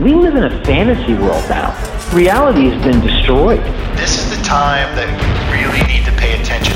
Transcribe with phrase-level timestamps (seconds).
[0.00, 1.76] We live in a fantasy world now.
[2.14, 3.60] Reality has been destroyed.
[3.98, 5.06] This is the time that
[5.52, 6.74] we really need to pay attention.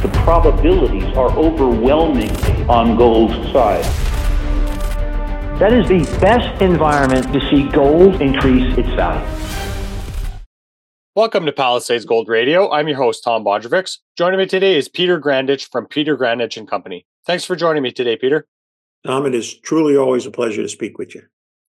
[0.00, 2.30] The probabilities are overwhelming
[2.66, 3.84] on gold's side.
[5.58, 9.28] That is the best environment to see gold increase its value.
[11.14, 12.70] Welcome to Palisades Gold Radio.
[12.70, 13.98] I'm your host, Tom Bodrovics.
[14.16, 17.04] Joining me today is Peter Grandich from Peter Grandich and Company.
[17.26, 18.46] Thanks for joining me today, Peter.
[19.06, 21.24] Tom, it is truly always a pleasure to speak with you.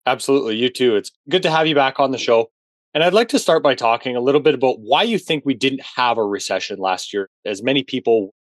[0.05, 0.55] Absolutely.
[0.57, 0.95] You too.
[0.95, 2.51] It's good to have you back on the show.
[2.93, 5.53] And I'd like to start by talking a little bit about why you think we
[5.53, 8.33] didn't have a recession last year, as many people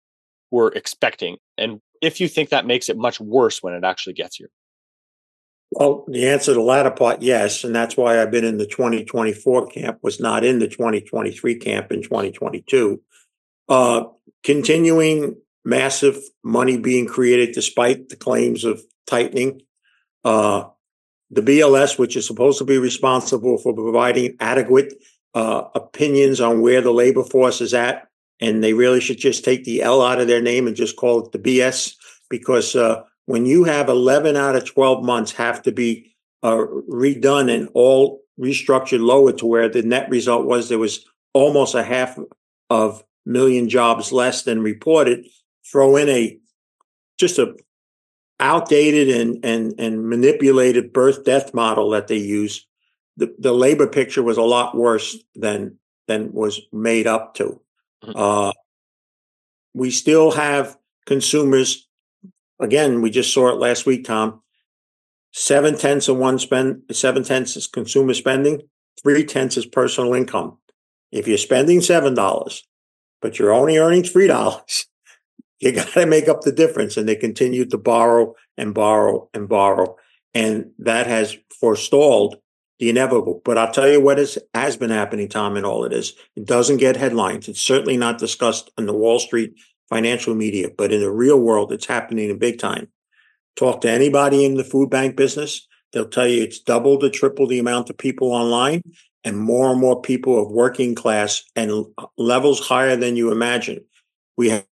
[0.52, 4.36] were expecting, and if you think that makes it much worse when it actually gets
[4.36, 4.50] here.
[5.72, 7.64] Well, the answer to the latter part, yes.
[7.64, 11.92] And that's why I've been in the 2024 camp, was not in the 2023 camp
[11.92, 13.02] in 2022.
[13.68, 14.04] Uh,
[14.44, 19.62] continuing massive money being created despite the claims of tightening.
[20.24, 20.66] Uh,
[21.34, 24.94] the BLS, which is supposed to be responsible for providing adequate
[25.34, 28.08] uh, opinions on where the labor force is at,
[28.40, 31.26] and they really should just take the L out of their name and just call
[31.26, 31.96] it the BS,
[32.30, 37.54] because uh, when you have 11 out of 12 months have to be uh, redone
[37.54, 42.18] and all restructured lower to where the net result was there was almost a half
[42.70, 45.26] of million jobs less than reported
[45.72, 46.38] throw in a
[47.20, 47.56] just a
[48.40, 52.66] outdated and and and manipulated birth death model that they use,
[53.18, 57.62] the, the labor picture was a lot worse than than was made up to.
[58.04, 58.12] Mm-hmm.
[58.16, 58.52] Uh,
[59.74, 61.88] we still have consumers.
[62.60, 64.42] Again, we just saw it last week, Tom.
[65.32, 68.62] Seven tenths of one spend, seven tenths is consumer spending,
[69.02, 70.58] three tenths is personal income.
[71.12, 72.64] If you're spending seven dollars,
[73.22, 74.86] but you're only earning three dollars,
[75.60, 76.98] you got to make up the difference.
[76.98, 79.96] And they continue to borrow and borrow and borrow.
[80.34, 82.38] And that has forestalled
[82.80, 83.42] the inevitable.
[83.46, 86.14] But I'll tell you what is, has been happening, Tom, in all of this.
[86.36, 87.48] It doesn't get headlines.
[87.48, 89.54] It's certainly not discussed in the Wall Street
[89.90, 92.88] financial media, but in the real world, it's happening in big time.
[93.56, 95.68] Talk to anybody in the food bank business.
[95.92, 98.82] They'll tell you it's double to triple the amount of people online
[99.24, 101.86] and more and more people of working class and
[102.18, 103.86] levels higher than you imagine.
[104.36, 104.66] We have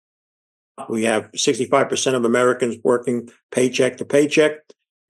[0.89, 4.53] we have 65% of Americans working paycheck to paycheck.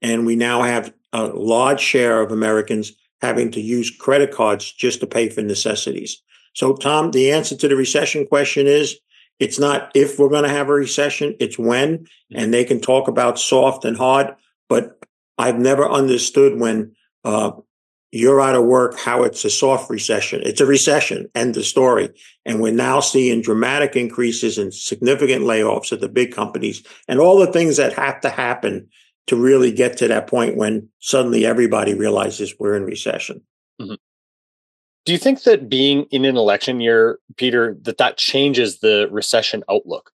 [0.01, 5.01] And we now have a large share of Americans having to use credit cards just
[5.01, 6.21] to pay for necessities.
[6.53, 8.99] So, Tom, the answer to the recession question is
[9.39, 12.07] it's not if we're going to have a recession, it's when.
[12.33, 14.35] And they can talk about soft and hard,
[14.67, 14.99] but
[15.37, 17.51] I've never understood when uh,
[18.11, 20.41] you're out of work, how it's a soft recession.
[20.43, 22.09] It's a recession, end of story.
[22.45, 27.37] And we're now seeing dramatic increases and significant layoffs at the big companies and all
[27.37, 28.87] the things that have to happen
[29.27, 33.41] to really get to that point when suddenly everybody realizes we're in recession.
[33.79, 33.93] Mm-hmm.
[35.05, 39.63] Do you think that being in an election year, Peter, that that changes the recession
[39.69, 40.11] outlook?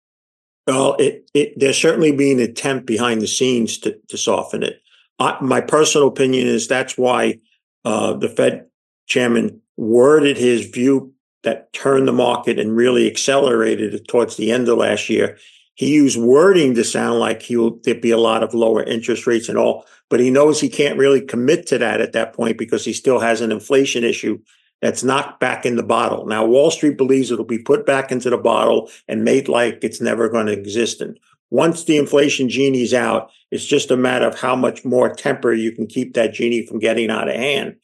[0.66, 4.81] Well, it, it there's certainly been an attempt behind the scenes to, to soften it.
[5.19, 7.38] I, my personal opinion is that's why
[7.84, 8.66] uh, the Fed
[9.06, 11.12] chairman worded his view
[11.42, 15.36] that turned the market and really accelerated it towards the end of last year.
[15.74, 19.26] He used wording to sound like he will there'd be a lot of lower interest
[19.26, 22.58] rates and all, but he knows he can't really commit to that at that point
[22.58, 24.38] because he still has an inflation issue
[24.80, 26.26] that's not back in the bottle.
[26.26, 30.00] Now, Wall Street believes it'll be put back into the bottle and made like it's
[30.00, 31.00] never going to exist.
[31.00, 31.18] And
[31.54, 35.70] once the inflation genie's out, it's just a matter of how much more temper you
[35.70, 37.76] can keep that genie from getting out of hand.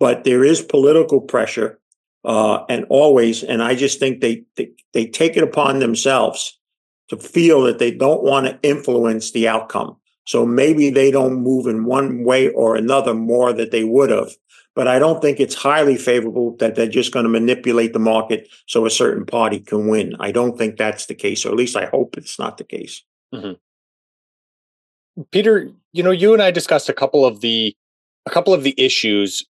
[0.00, 1.78] But there is political pressure,
[2.24, 6.58] uh, and always, and I just think they, they they take it upon themselves
[7.10, 9.98] to feel that they don't want to influence the outcome.
[10.24, 14.30] So maybe they don't move in one way or another more that they would have.
[14.74, 18.48] But I don't think it's highly favorable that they're just going to manipulate the market
[18.66, 20.14] so a certain party can win.
[20.18, 23.02] I don't think that's the case, or at least I hope it's not the case.
[23.34, 25.22] Mm-hmm.
[25.30, 27.74] Peter, you know, you and I discussed a couple of the
[28.26, 29.44] a couple of the issues,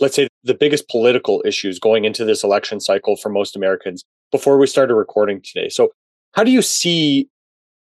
[0.00, 4.58] let's say the biggest political issues going into this election cycle for most Americans before
[4.58, 5.68] we started recording today.
[5.68, 5.90] So,
[6.32, 7.28] how do you see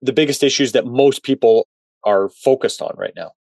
[0.01, 1.67] the biggest issues that most people
[2.03, 3.31] are focused on right now?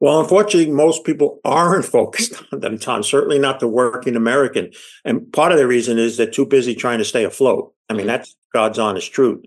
[0.00, 3.02] Well, unfortunately, most people aren't focused on them, Tom.
[3.02, 4.70] Certainly not the working American.
[5.04, 7.72] And part of the reason is they're too busy trying to stay afloat.
[7.88, 8.08] I mean, mm-hmm.
[8.08, 9.44] that's God's honest truth.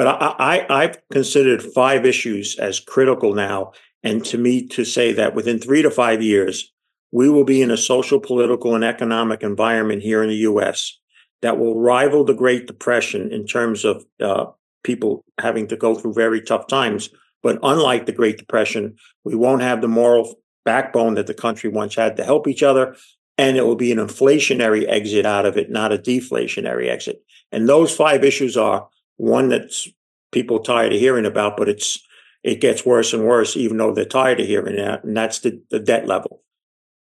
[0.00, 0.06] But
[0.40, 3.72] I, I, have considered five issues as critical now.
[4.02, 6.72] And to me, to say that within three to five years,
[7.12, 10.96] we will be in a social, political, and economic environment here in the U.S.
[11.42, 14.46] that will rival the Great Depression in terms of uh,
[14.84, 17.10] people having to go through very tough times.
[17.42, 21.94] But unlike the Great Depression, we won't have the moral backbone that the country once
[21.94, 22.96] had to help each other.
[23.36, 27.22] And it will be an inflationary exit out of it, not a deflationary exit.
[27.52, 28.88] And those five issues are
[29.20, 29.86] one that's
[30.32, 32.00] people tired of hearing about, but it's
[32.42, 35.62] it gets worse and worse, even though they're tired of hearing that, and that's the,
[35.70, 36.42] the debt level.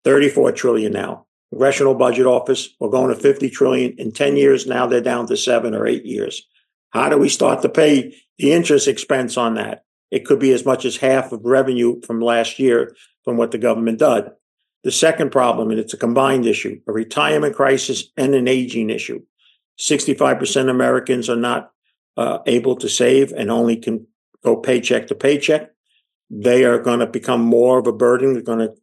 [0.05, 1.27] 34 trillion now.
[1.51, 3.95] Congressional Budget Office, we're going to 50 trillion.
[3.99, 6.43] In 10 years, now they're down to seven or eight years.
[6.91, 9.85] How do we start to pay the interest expense on that?
[10.11, 13.59] It could be as much as half of revenue from last year from what the
[13.59, 14.25] government did.
[14.85, 19.21] The second problem, and it's a combined issue, a retirement crisis and an aging issue.
[19.79, 21.73] 65% of Americans are not
[22.17, 24.07] uh, able to save and only can
[24.45, 25.71] go paycheck to paycheck.
[26.31, 28.33] They are going to become more of a burden.
[28.33, 28.75] They're going to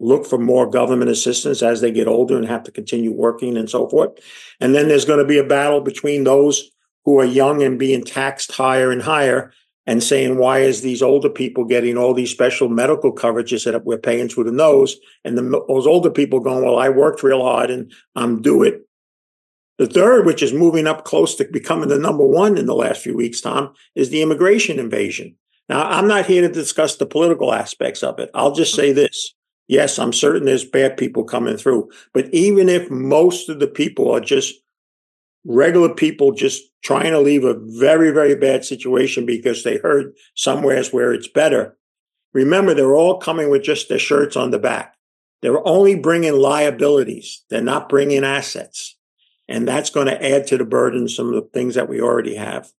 [0.00, 3.68] look for more government assistance as they get older and have to continue working and
[3.68, 4.18] so forth.
[4.60, 6.70] And then there's going to be a battle between those
[7.04, 9.52] who are young and being taxed higher and higher
[9.86, 13.98] and saying, why is these older people getting all these special medical coverages that we're
[13.98, 14.96] paying through the nose?
[15.24, 18.87] And the, those older people going, well, I worked real hard and I'm due it.
[19.78, 23.00] The third, which is moving up close to becoming the number one in the last
[23.00, 25.36] few weeks, Tom, is the immigration invasion.
[25.68, 28.30] Now, I'm not here to discuss the political aspects of it.
[28.34, 29.34] I'll just say this.
[29.68, 34.10] Yes, I'm certain there's bad people coming through, but even if most of the people
[34.10, 34.54] are just
[35.44, 40.92] regular people just trying to leave a very, very bad situation because they heard somewheres
[40.92, 41.76] where it's better.
[42.32, 44.94] Remember, they're all coming with just their shirts on the back.
[45.42, 47.44] They're only bringing liabilities.
[47.48, 48.96] They're not bringing assets.
[49.48, 52.34] And that's going to add to the burden some of the things that we already
[52.36, 52.70] have.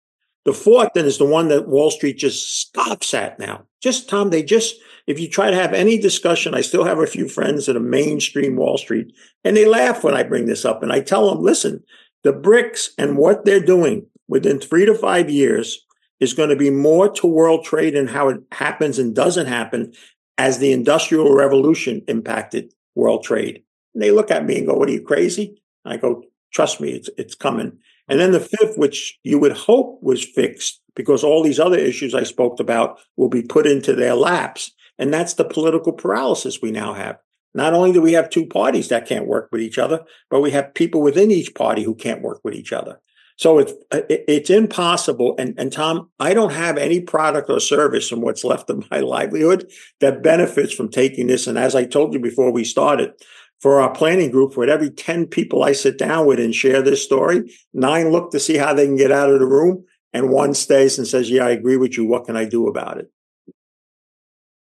[0.46, 3.66] The fourth then is the one that Wall Street just scoffs at now.
[3.82, 4.76] Just Tom, they just,
[5.08, 7.82] if you try to have any discussion, I still have a few friends that are
[7.82, 9.14] mainstream Wall Street
[9.44, 11.84] and they laugh when I bring this up and I tell them, listen,
[12.24, 15.86] the BRICS and what they're doing within three to five years
[16.20, 19.94] is going to be more to world trade and how it happens and doesn't happen
[20.38, 23.64] as the industrial revolution impacted world trade.
[23.94, 25.62] And they look at me and go, what are you crazy?
[25.86, 27.78] I go, trust me, it's, it's coming.
[28.08, 32.16] And then the fifth, which you would hope was fixed because all these other issues
[32.16, 34.72] I spoke about will be put into their laps.
[34.98, 37.20] And that's the political paralysis we now have.
[37.54, 40.52] Not only do we have two parties that can't work with each other, but we
[40.52, 43.00] have people within each party who can't work with each other.
[43.38, 45.36] So it's it's impossible.
[45.40, 49.00] And and Tom, I don't have any product or service from what's left of my
[49.16, 49.72] livelihood
[50.02, 51.48] that benefits from taking this.
[51.48, 53.14] And as I told you before we started,
[53.60, 57.04] for our planning group, for every 10 people I sit down with and share this
[57.04, 60.54] story, nine look to see how they can get out of the room, and one
[60.54, 62.06] stays and says, Yeah, I agree with you.
[62.06, 63.12] What can I do about it?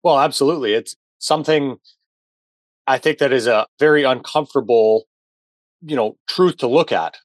[0.03, 0.74] Well, absolutely.
[0.74, 1.77] It's something
[2.88, 5.07] I think that is a very uncomfortable,
[5.81, 7.18] you know, truth to look at.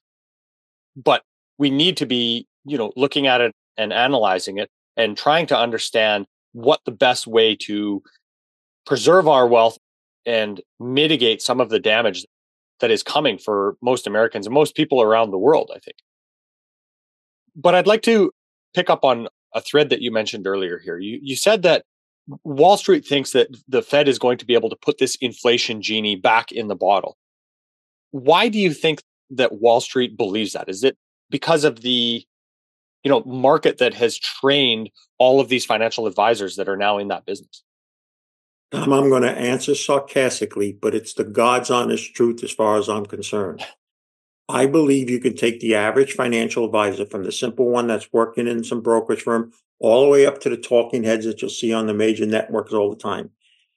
[0.95, 1.23] But
[1.57, 5.57] we need to be, you know, looking at it and analyzing it and trying to
[5.57, 8.03] understand what the best way to
[8.85, 9.77] preserve our wealth
[10.25, 12.25] and mitigate some of the damage
[12.79, 15.97] that is coming for most Americans and most people around the world, I think.
[17.55, 18.31] But I'd like to
[18.73, 20.97] pick up on a thread that you mentioned earlier here.
[20.97, 21.83] You you said that
[22.43, 25.81] Wall Street thinks that the Fed is going to be able to put this inflation
[25.81, 27.17] genie back in the bottle.
[28.11, 29.01] Why do you think
[29.31, 30.69] that Wall Street believes that?
[30.69, 30.97] Is it
[31.29, 32.25] because of the
[33.03, 37.09] you know market that has trained all of these financial advisors that are now in
[37.09, 37.63] that business?
[38.73, 42.87] Um, I'm going to answer sarcastically, but it's the God's honest truth as far as
[42.87, 43.65] I'm concerned.
[44.47, 48.47] I believe you can take the average financial advisor from the simple one that's working
[48.47, 51.73] in some brokerage firm all the way up to the talking heads that you'll see
[51.73, 53.29] on the major networks all the time.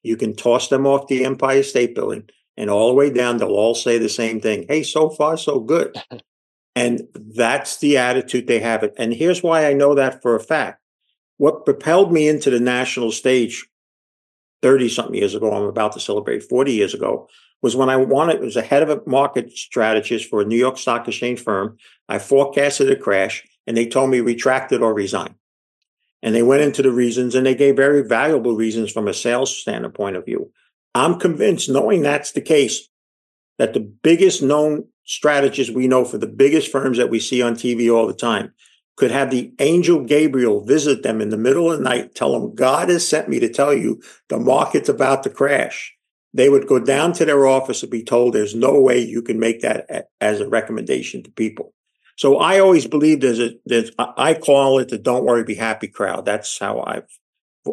[0.02, 3.48] You can toss them off the Empire State Building and all the way down, they'll
[3.48, 4.66] all say the same thing.
[4.68, 5.96] Hey, so far, so good.
[6.76, 8.94] and that's the attitude they have it.
[8.96, 10.80] And here's why I know that for a fact.
[11.36, 13.66] What propelled me into the national stage
[14.64, 17.28] 30 something years ago, I'm about to celebrate 40 years ago,
[17.60, 20.78] was when I wanted, was a head of a market strategist for a New York
[20.78, 21.76] Stock Exchange firm.
[22.08, 25.34] I forecasted a crash and they told me retract it or resign.
[26.22, 29.54] And they went into the reasons and they gave very valuable reasons from a sales
[29.54, 30.50] standpoint of view.
[30.94, 32.88] I'm convinced, knowing that's the case,
[33.58, 37.54] that the biggest known strategists we know for the biggest firms that we see on
[37.54, 38.54] TV all the time
[38.96, 42.54] could have the angel Gabriel visit them in the middle of the night, tell them,
[42.54, 45.94] God has sent me to tell you the market's about to crash.
[46.32, 49.38] They would go down to their office and be told there's no way you can
[49.38, 51.72] make that as a recommendation to people.
[52.16, 55.88] So I always believe there's a, there's, I call it the don't worry, be happy
[55.88, 56.24] crowd.
[56.24, 57.08] That's how I've,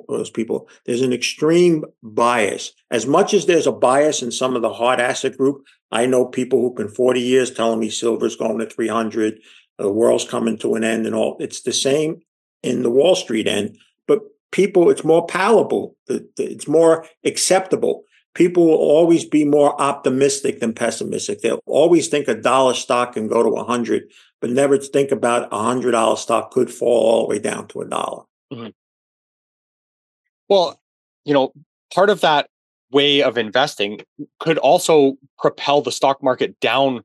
[0.08, 2.72] those people, there's an extreme bias.
[2.90, 6.26] As much as there's a bias in some of the hard asset group, I know
[6.26, 9.40] people who've been 40 years telling me silver's going to 300
[9.82, 11.38] the world's coming to an end and all.
[11.40, 12.22] It's the same
[12.64, 14.22] in the Wall Street end, but
[14.52, 15.96] people, it's more palatable.
[16.08, 18.04] It's more acceptable.
[18.34, 21.42] People will always be more optimistic than pessimistic.
[21.42, 24.04] They'll always think a dollar stock can go to a hundred,
[24.40, 27.82] but never think about a hundred dollar stock could fall all the way down to
[27.82, 28.24] a dollar.
[28.54, 28.70] Mm-hmm.
[30.48, 30.82] Well,
[31.26, 31.52] you know,
[31.94, 32.50] part of that
[32.92, 34.02] way of investing
[34.40, 37.04] could also propel the stock market down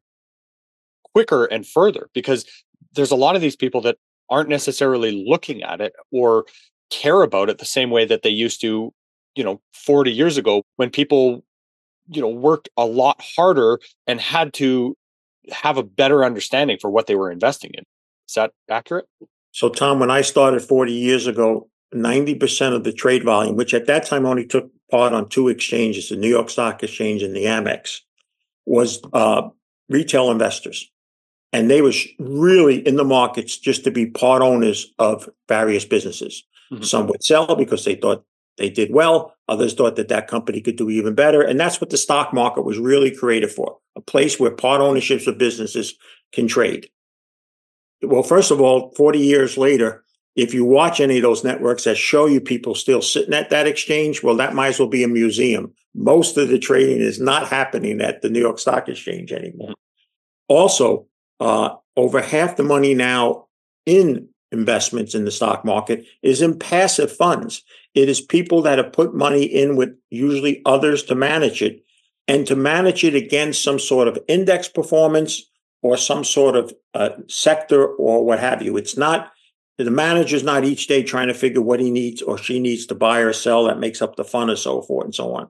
[1.13, 2.45] quicker and further because
[2.97, 3.97] there's a lot of these people that
[4.29, 6.47] aren't necessarily looking at it or
[6.91, 8.93] care about it the same way that they used to
[9.35, 11.45] you know 40 years ago when people
[12.09, 14.97] you know worked a lot harder and had to
[15.51, 17.85] have a better understanding for what they were investing in.
[18.29, 19.07] Is that accurate?
[19.53, 23.87] So tom when i started 40 years ago 90% of the trade volume which at
[23.87, 27.45] that time only took part on two exchanges the new york stock exchange and the
[27.45, 28.01] amex
[28.67, 29.49] was uh,
[29.89, 30.91] retail investors
[31.57, 36.45] and they was really in the markets just to be part owners of various businesses
[36.71, 36.83] mm-hmm.
[36.83, 38.25] some would sell because they thought
[38.59, 39.35] they did well.
[39.49, 41.41] Others thought that that company could do even better.
[41.43, 45.27] And that's what the stock market was really created for a place where part ownerships
[45.27, 45.95] of businesses
[46.33, 46.89] can trade.
[48.03, 51.97] Well, first of all, 40 years later, if you watch any of those networks that
[51.97, 55.09] show you people still sitting at that exchange, well, that might as well be a
[55.09, 55.73] museum.
[55.95, 59.73] Most of the trading is not happening at the New York Stock Exchange anymore.
[60.49, 61.07] Also,
[61.41, 63.47] uh, over half the money now
[63.85, 67.63] in investments in the stock market is in passive funds.
[67.95, 71.85] It is people that have put money in with usually others to manage it
[72.29, 75.43] and to manage it against some sort of index performance
[75.83, 78.77] or some sort of uh, sector or what have you.
[78.77, 79.33] It's not
[79.79, 82.95] the manager's not each day trying to figure what he needs or she needs to
[82.95, 85.49] buy or sell that makes up the fund and so forth and so on.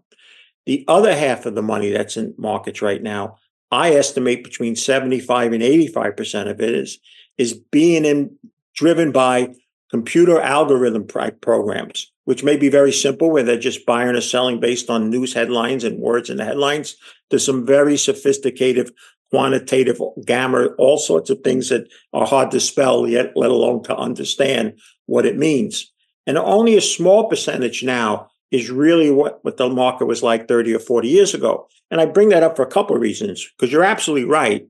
[0.66, 3.38] The other half of the money that's in markets right now,
[3.70, 6.98] I estimate between 75 and 85% of it is,
[7.36, 8.36] is being in
[8.74, 9.54] driven by
[9.90, 14.90] computer algorithm programs, which may be very simple, where they're just buying or selling based
[14.90, 16.96] on news headlines and words in the headlines,
[17.30, 18.90] to some very sophisticated
[19.30, 23.96] quantitative gamma, all sorts of things that are hard to spell yet, let alone to
[23.96, 25.92] understand what it means.
[26.26, 30.74] And only a small percentage now is really what, what the market was like 30
[30.74, 31.68] or 40 years ago.
[31.90, 34.66] And I bring that up for a couple of reasons, because you're absolutely right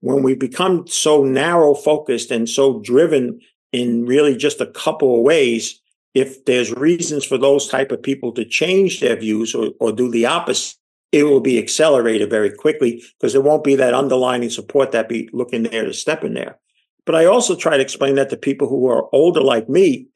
[0.00, 3.40] when we become so narrow focused and so driven
[3.72, 5.80] in really just a couple of ways,
[6.14, 10.10] if there's reasons for those type of people to change their views or, or do
[10.10, 10.76] the opposite,
[11.12, 15.28] it will be accelerated very quickly because there won't be that underlying support that be
[15.32, 16.58] looking there to step in there.
[17.04, 20.06] But I also try to explain that to people who are older like me,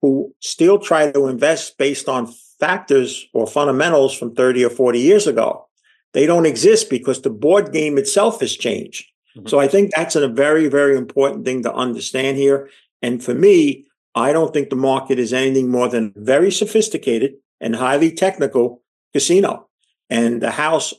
[0.00, 5.26] who still try to invest based on factors or fundamentals from 30 or 40 years
[5.26, 5.66] ago.
[6.14, 9.06] They don't exist because the board game itself has changed.
[9.36, 9.48] Mm-hmm.
[9.48, 12.70] So I think that's a very, very important thing to understand here.
[13.02, 17.76] And for me, I don't think the market is anything more than very sophisticated and
[17.76, 19.68] highly technical casino.
[20.10, 20.94] And the house,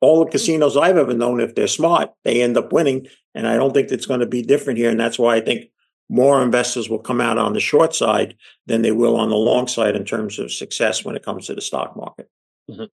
[0.00, 3.08] all the casinos I've ever known, if they're smart, they end up winning.
[3.34, 4.90] And I don't think it's going to be different here.
[4.90, 5.70] And that's why I think
[6.08, 9.66] more investors will come out on the short side than they will on the long
[9.66, 12.28] side in terms of success when it comes to the stock market.
[12.70, 12.84] Mm-hmm.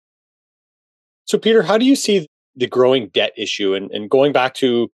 [1.26, 4.92] So, Peter, how do you see the growing debt issue and, and going back to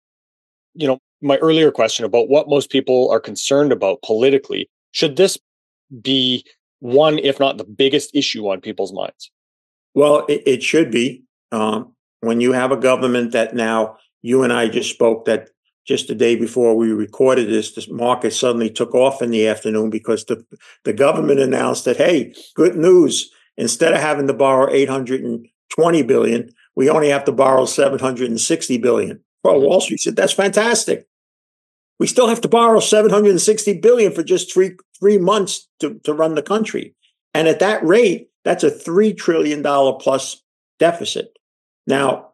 [0.75, 5.39] you know my earlier question about what most people are concerned about politically should this
[6.01, 6.45] be
[6.81, 9.31] one if not the biggest issue on people's minds
[9.95, 14.53] well it, it should be um, when you have a government that now you and
[14.53, 15.51] i just spoke that
[15.87, 19.91] just the day before we recorded this, the market suddenly took off in the afternoon
[19.91, 20.45] because the,
[20.85, 23.31] the government announced that, hey, good news.
[23.57, 29.21] Instead of having to borrow 820 billion, we only have to borrow 760 billion.
[29.45, 29.67] Well, mm-hmm.
[29.67, 31.07] Wall Street said that's fantastic.
[31.99, 36.35] We still have to borrow 760 billion for just three three months to, to run
[36.35, 36.95] the country.
[37.35, 40.43] And at that rate, that's a three trillion dollar plus
[40.79, 41.37] deficit.
[41.87, 42.32] Now,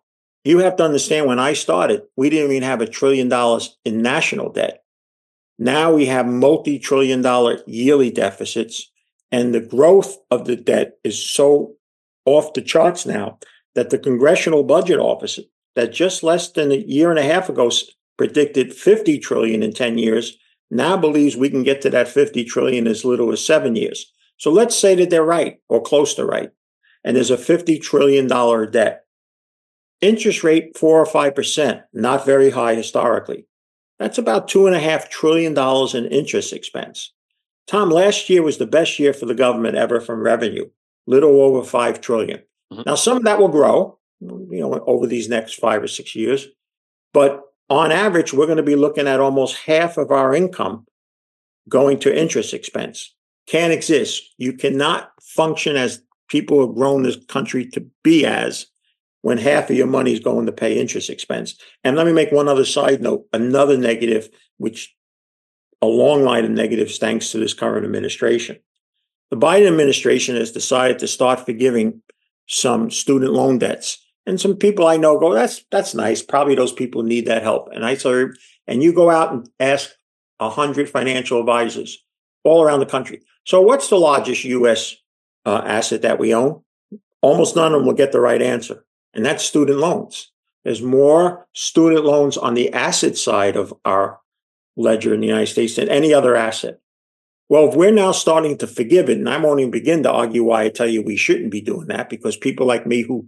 [0.48, 4.02] you have to understand when I started, we didn't even have a trillion dollars in
[4.02, 4.82] national debt.
[5.58, 8.90] Now we have multi-trillion dollar yearly deficits
[9.30, 11.74] and the growth of the debt is so
[12.24, 13.38] off the charts now
[13.74, 15.38] that the Congressional Budget Office,
[15.74, 17.70] that just less than a year and a half ago
[18.16, 20.36] predicted 50 trillion in 10 years,
[20.70, 24.12] now believes we can get to that 50 trillion as little as seven years.
[24.36, 26.50] So let's say that they're right or close to right.
[27.04, 28.26] And there's a $50 trillion
[28.70, 29.04] debt.
[30.00, 33.46] Interest rate, four or 5%, not very high historically.
[33.98, 37.12] That's about two and a half trillion dollars in interest expense.
[37.66, 40.70] Tom, last year was the best year for the government ever from revenue,
[41.06, 42.42] little over 5 trillion.
[42.72, 42.82] Mm-hmm.
[42.86, 46.46] Now, some of that will grow, you know, over these next five or six years.
[47.12, 50.86] But on average, we're going to be looking at almost half of our income
[51.68, 53.14] going to interest expense.
[53.46, 54.34] can't exist.
[54.38, 58.66] You cannot function as people have grown this country to be as
[59.22, 61.56] when half of your money is going to pay interest expense.
[61.84, 64.94] And let me make one other side note, another negative, which
[65.82, 68.58] a long line of negatives thanks to this current administration.
[69.30, 72.02] The Biden administration has decided to start forgiving
[72.46, 74.04] some student loan debts.
[74.26, 76.22] And some people I know go, that's that's nice.
[76.22, 77.68] Probably those people need that help.
[77.72, 78.26] And I say,
[78.66, 79.90] and you go out and ask
[80.40, 82.04] a hundred financial advisors
[82.44, 83.22] all around the country.
[83.44, 84.96] So what's the largest U.S.
[85.46, 86.62] Uh, asset that we own?
[87.20, 88.84] Almost none of them will get the right answer,
[89.18, 90.30] and that's student loans.
[90.64, 94.20] There's more student loans on the asset side of our
[94.76, 96.78] ledger in the United States than any other asset.
[97.48, 100.44] Well, if we're now starting to forgive it, and I won't even begin to argue
[100.44, 103.26] why I tell you we shouldn't be doing that, because people like me who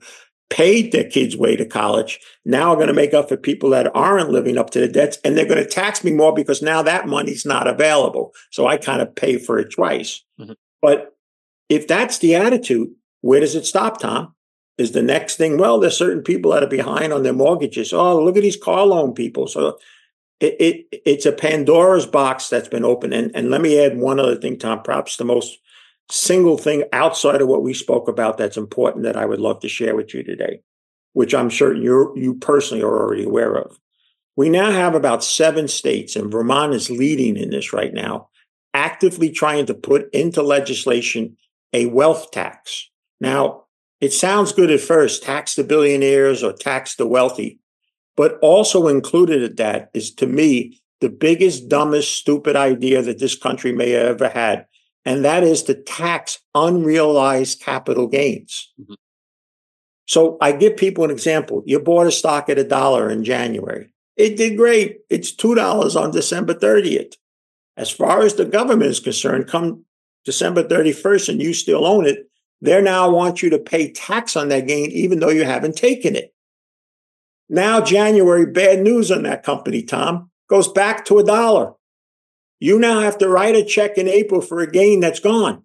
[0.49, 3.91] paid their kids' way to college now are going to make up for people that
[3.97, 6.83] aren't living up to the debts, and they're going to tax me more because now
[6.83, 8.33] that money's not available.
[8.53, 10.23] So I kind of pay for it twice.
[10.39, 10.53] Mm-hmm.
[10.81, 11.17] But
[11.69, 12.91] if that's the attitude,
[13.23, 14.37] where does it stop, Tom?
[14.81, 17.93] Is the next thing, well, there's certain people that are behind on their mortgages.
[17.93, 19.47] Oh, look at these car loan people.
[19.47, 19.79] So
[20.41, 23.13] it, it it's a Pandora's box that's been opened.
[23.13, 24.83] And, and let me add one other thing, Tom.
[24.83, 25.59] Perhaps the most
[26.11, 29.69] single thing outside of what we spoke about that's important that I would love to
[29.69, 30.63] share with you today,
[31.13, 33.79] which I'm sure you you personally are already aware of.
[34.37, 38.31] We now have about seven states, and Vermont is leading in this right now,
[38.73, 41.37] actively trying to put into legislation
[41.75, 42.89] a wealth tax.
[43.21, 43.65] Now,
[44.01, 47.59] it sounds good at first, tax the billionaires or tax the wealthy.
[48.17, 53.37] But also included in that is to me the biggest, dumbest, stupid idea that this
[53.37, 54.67] country may have ever had.
[55.05, 58.73] And that is to tax unrealized capital gains.
[58.81, 58.95] Mm-hmm.
[60.07, 61.63] So I give people an example.
[61.67, 63.93] You bought a stock at a dollar in January.
[64.17, 64.99] It did great.
[65.09, 67.15] It's $2 on December 30th.
[67.77, 69.85] As far as the government is concerned, come
[70.25, 72.30] December 31st and you still own it,
[72.63, 76.15] they now want you to pay tax on that gain, even though you haven't taken
[76.15, 76.35] it.
[77.49, 81.73] Now, January, bad news on that company, Tom, goes back to a dollar.
[82.61, 85.65] You now have to write a check in April for a gain that's gone.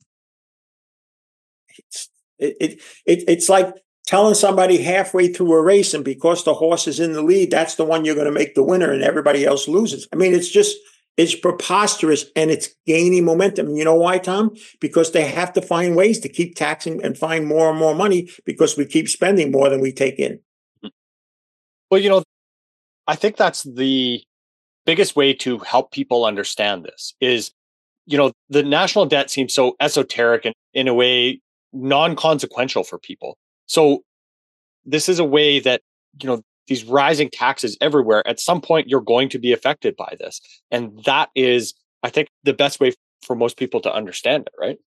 [1.77, 3.75] It's, it, it, it, it's like
[4.07, 7.75] telling somebody halfway through a race, and because the horse is in the lead, that's
[7.75, 10.07] the one you're going to make the winner and everybody else loses.
[10.13, 10.77] I mean, it's just,
[11.17, 13.75] it's preposterous and it's gaining momentum.
[13.75, 14.55] You know why, Tom?
[14.79, 18.29] Because they have to find ways to keep taxing and find more and more money
[18.45, 20.39] because we keep spending more than we take in.
[21.89, 22.23] Well, you know,
[23.07, 24.21] I think that's the
[24.85, 27.51] biggest way to help people understand this is,
[28.05, 33.37] you know, the national debt seems so esoteric and in a way non-consequential for people.
[33.67, 34.03] So
[34.85, 35.81] this is a way that,
[36.21, 40.15] you know, these rising taxes everywhere, at some point you're going to be affected by
[40.19, 40.41] this.
[40.71, 41.73] And that is,
[42.03, 44.77] I think, the best way for most people to understand it, right?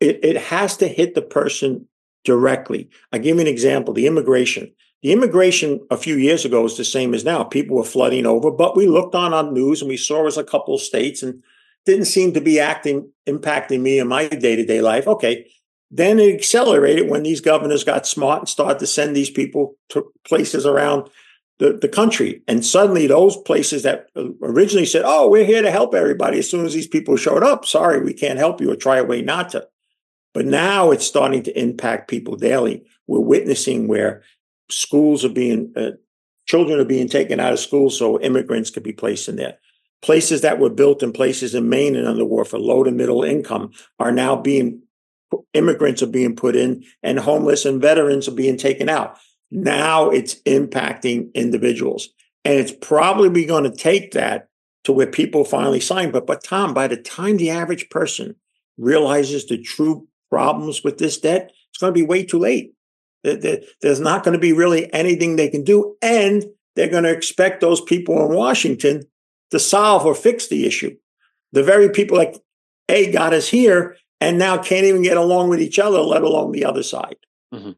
[0.00, 1.88] It, it has to hit the person
[2.24, 2.88] directly.
[3.12, 4.72] I give you an example the immigration.
[5.02, 7.44] The immigration a few years ago was the same as now.
[7.44, 10.38] People were flooding over, but we looked on on news and we saw it was
[10.38, 11.42] a couple of states and
[11.84, 15.06] didn't seem to be acting impacting me in my day to day life.
[15.06, 15.46] Okay.
[15.90, 20.10] Then it accelerated when these governors got smart and started to send these people to
[20.26, 21.08] places around
[21.58, 22.42] the, the country.
[22.48, 24.08] And suddenly those places that
[24.42, 26.38] originally said, Oh, we're here to help everybody.
[26.38, 29.04] As soon as these people showed up, sorry, we can't help you or try a
[29.04, 29.68] way not to.
[30.32, 32.84] But now it's starting to impact people daily.
[33.06, 34.22] We're witnessing where
[34.68, 35.92] schools are being, uh,
[36.46, 39.58] children are being taken out of school so immigrants could be placed in there.
[40.02, 43.70] Places that were built in places in Maine and underwater for low to middle income
[43.98, 44.82] are now being,
[45.54, 49.18] immigrants are being put in and homeless and veterans are being taken out.
[49.50, 52.08] Now it's impacting individuals.
[52.44, 54.48] And it's probably going to take that
[54.84, 56.10] to where people finally sign.
[56.10, 58.36] But, but Tom, by the time the average person
[58.76, 62.74] realizes the true problems with this debt, it's going to be way too late.
[63.22, 65.96] There's not going to be really anything they can do.
[66.02, 66.44] And
[66.76, 69.04] they're going to expect those people in Washington
[69.50, 70.96] to solve or fix the issue.
[71.52, 72.36] The very people like
[72.88, 76.52] A got us here and now can't even get along with each other, let alone
[76.52, 77.16] the other side.
[77.52, 77.72] Mm-hmm.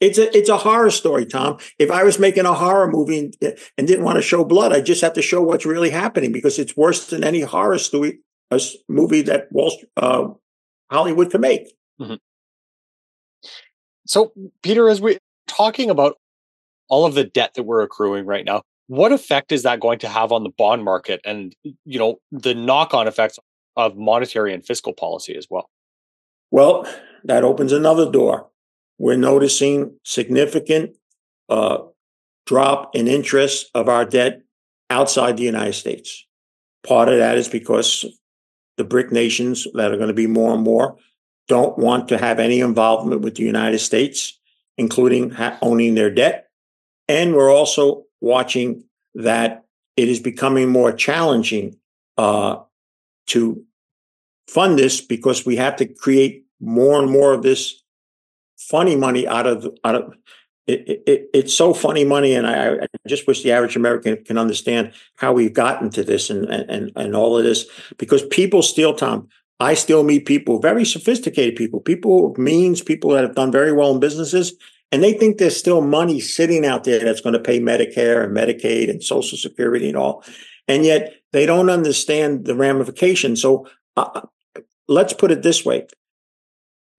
[0.00, 1.58] It's a it's a horror story, Tom.
[1.78, 4.80] If I was making a horror movie and, and, didn't want to show blood, I
[4.80, 8.60] just have to show what's really happening because it's worse than any horror story a
[8.88, 10.28] movie that Wall uh,
[10.90, 11.72] Hollywood can make.
[12.00, 12.14] Mm-hmm.
[14.06, 14.32] So,
[14.62, 16.16] Peter, as we're talking about
[16.88, 20.08] all of the debt that we're accruing right now, what effect is that going to
[20.08, 23.38] have on the bond market and you know the knock-on effects
[23.76, 25.70] of monetary and fiscal policy as well?
[26.50, 26.86] Well,
[27.24, 28.48] that opens another door.
[28.98, 30.96] We're noticing significant
[31.48, 31.78] uh,
[32.46, 34.42] drop in interest of our debt
[34.90, 36.26] outside the United States.
[36.86, 38.04] Part of that is because
[38.76, 40.96] the BRIC nations that are going to be more and more
[41.48, 44.38] don't want to have any involvement with the United States,
[44.78, 46.48] including ha- owning their debt.
[47.08, 49.64] And we're also watching that
[49.96, 51.76] it is becoming more challenging
[52.16, 52.58] uh,
[53.26, 53.64] to
[54.48, 57.82] fund this because we have to create more and more of this
[58.58, 60.14] funny money out of out of
[60.66, 64.38] it, it, it's so funny money, and I, I, just wish the average American can
[64.38, 67.66] understand how we've gotten to this and and and all of this
[67.98, 69.28] because people steal Tom.
[69.58, 73.72] I still meet people, very sophisticated people, people of means, people that have done very
[73.72, 74.54] well in businesses,
[74.90, 78.34] and they think there's still money sitting out there that's going to pay Medicare and
[78.34, 80.24] Medicaid and Social Security and all,
[80.66, 83.42] and yet they don't understand the ramifications.
[83.42, 84.22] So uh,
[84.88, 85.86] let's put it this way: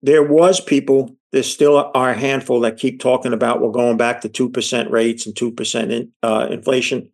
[0.02, 4.20] there was people there still are a handful that keep talking about we're going back
[4.20, 7.08] to 2% rates and 2% in, uh, inflation.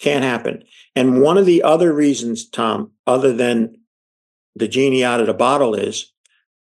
[0.00, 0.64] Can't happen.
[0.96, 3.76] And one of the other reasons, Tom, other than
[4.56, 6.12] the genie out of the bottle is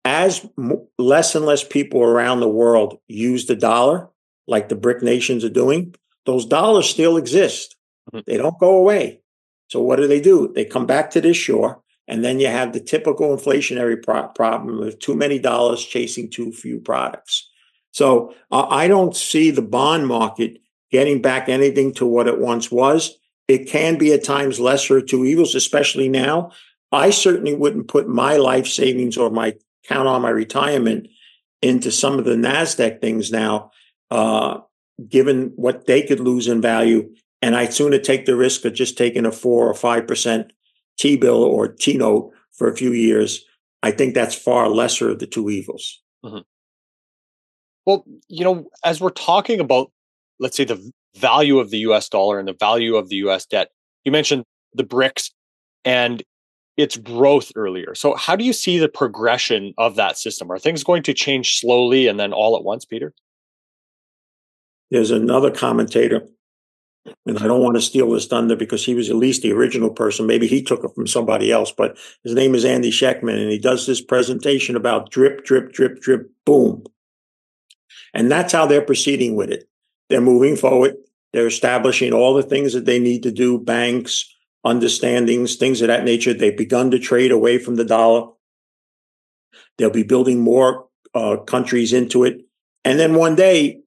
[0.05, 4.09] as m- less and less people around the world use the dollar,
[4.47, 5.95] like the BRIC nations are doing,
[6.27, 7.77] those dollars still exist.
[8.13, 8.23] Mm-hmm.
[8.27, 9.21] They don't go away.
[9.69, 10.53] So what do they do?
[10.55, 14.83] They come back to this shore and then you have the typical inflationary pro- problem
[14.83, 17.49] of too many dollars chasing too few products.
[17.93, 20.59] So uh, I don't see the bond market
[20.91, 23.19] getting back anything to what it once was.
[23.47, 26.53] It can be at times lesser two evils, especially now.
[26.91, 29.55] I certainly wouldn't put my life savings or my
[29.87, 31.09] count on my retirement
[31.61, 33.71] into some of the NASDAQ things now,
[34.11, 34.61] uh,
[35.09, 37.15] given what they could lose in value.
[37.41, 40.51] And I'd sooner take the risk of just taking a four or 5%
[40.99, 43.45] T bill or T note for a few years,
[43.83, 46.01] I think that's far lesser of the two evils.
[46.25, 46.41] Mm-hmm.
[47.87, 49.93] Well, you know, as we're talking about,
[50.41, 53.69] let's say, the value of the US dollar and the value of the US debt,
[54.05, 55.31] you mentioned the BRICS
[55.85, 56.23] and
[56.77, 57.95] its growth earlier.
[57.95, 60.51] So, how do you see the progression of that system?
[60.51, 63.15] Are things going to change slowly and then all at once, Peter?
[64.91, 66.27] There's another commentator
[67.27, 69.91] and I don't want to steal his thunder because he was at least the original
[69.91, 70.27] person.
[70.27, 73.59] Maybe he took it from somebody else, but his name is Andy Schectman, and he
[73.59, 76.85] does this presentation about drip, drip, drip, drip, boom.
[78.15, 79.69] And that's how they're proceeding with it.
[80.09, 80.97] They're moving forward.
[81.33, 86.05] They're establishing all the things that they need to do, banks, understandings, things of that
[86.05, 86.33] nature.
[86.33, 88.29] They've begun to trade away from the dollar.
[89.77, 92.41] They'll be building more uh, countries into it.
[92.85, 93.83] And then one day,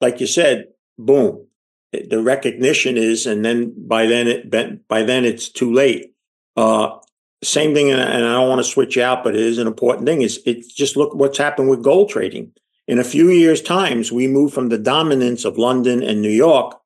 [0.00, 0.68] like you said,
[0.98, 1.46] boom,
[1.92, 6.14] the recognition is, and then by then it by then it's too late.
[6.56, 6.98] Uh,
[7.42, 10.22] same thing, and I don't want to switch out, but it is an important thing.
[10.22, 12.52] Is it's just look what's happened with gold trading.
[12.86, 16.78] In a few years' times, we move from the dominance of London and New York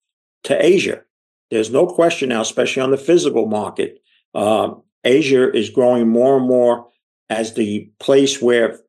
[0.45, 1.03] to Asia.
[1.51, 4.03] There's no question now, especially on the physical market.
[4.35, 6.89] Uh, Asia is growing more and more
[7.31, 8.81] as the place where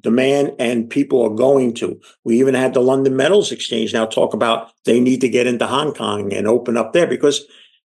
[0.00, 2.00] demand and people are going to.
[2.24, 5.66] We even had the London Metals Exchange now talk about they need to get into
[5.66, 7.44] Hong Kong and open up there because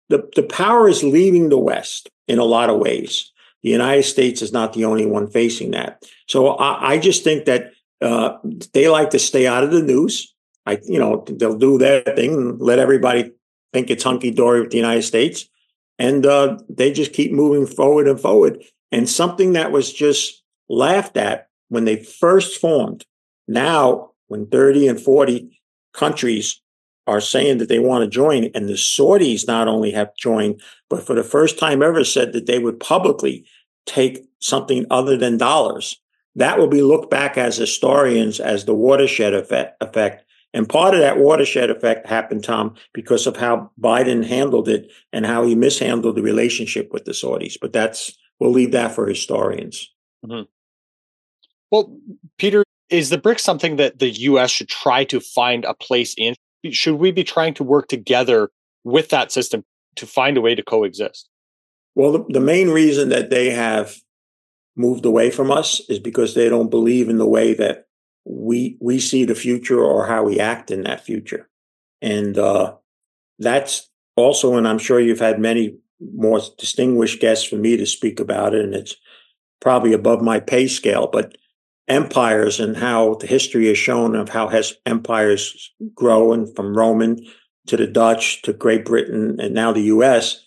[0.08, 3.32] the, the power is leaving the West in a lot of ways.
[3.62, 6.02] The United States is not the only one facing that.
[6.28, 8.36] So I, I just think that uh,
[8.74, 10.34] they like to stay out of the news.
[10.66, 13.32] I, you know, they'll do their thing and let everybody
[13.72, 15.48] think it's hunky dory with the United States.
[15.98, 18.62] And uh, they just keep moving forward and forward.
[18.92, 23.04] And something that was just laughed at when they first formed.
[23.46, 25.60] Now, when 30 and 40
[25.92, 26.60] countries
[27.06, 31.02] are saying that they want to join, and the Saudis not only have joined, but
[31.04, 33.44] for the first time ever said that they would publicly
[33.84, 36.00] take something other than dollars.
[36.36, 40.24] That will be looked back as historians as the watershed effect.
[40.52, 45.26] And part of that watershed effect happened, Tom, because of how Biden handled it and
[45.26, 47.56] how he mishandled the relationship with the Saudis.
[47.60, 49.90] But that's, we'll leave that for historians.
[50.24, 50.42] Mm-hmm.
[51.70, 51.96] Well,
[52.38, 56.34] Peter, is the BRICS something that the US should try to find a place in?
[56.70, 58.50] Should we be trying to work together
[58.84, 59.64] with that system
[59.96, 61.28] to find a way to coexist?
[61.94, 63.96] Well, the, the main reason that they have
[64.76, 67.86] moved away from us is because they don't believe in the way that
[68.24, 71.48] we we see the future or how we act in that future.
[72.00, 72.74] And uh,
[73.38, 75.76] that's also, and I'm sure you've had many
[76.14, 78.96] more distinguished guests for me to speak about it, and it's
[79.60, 81.36] probably above my pay scale, but
[81.88, 87.18] empires and how the history has shown of how has empires grow and from Roman
[87.66, 90.42] to the Dutch to Great Britain and now the US.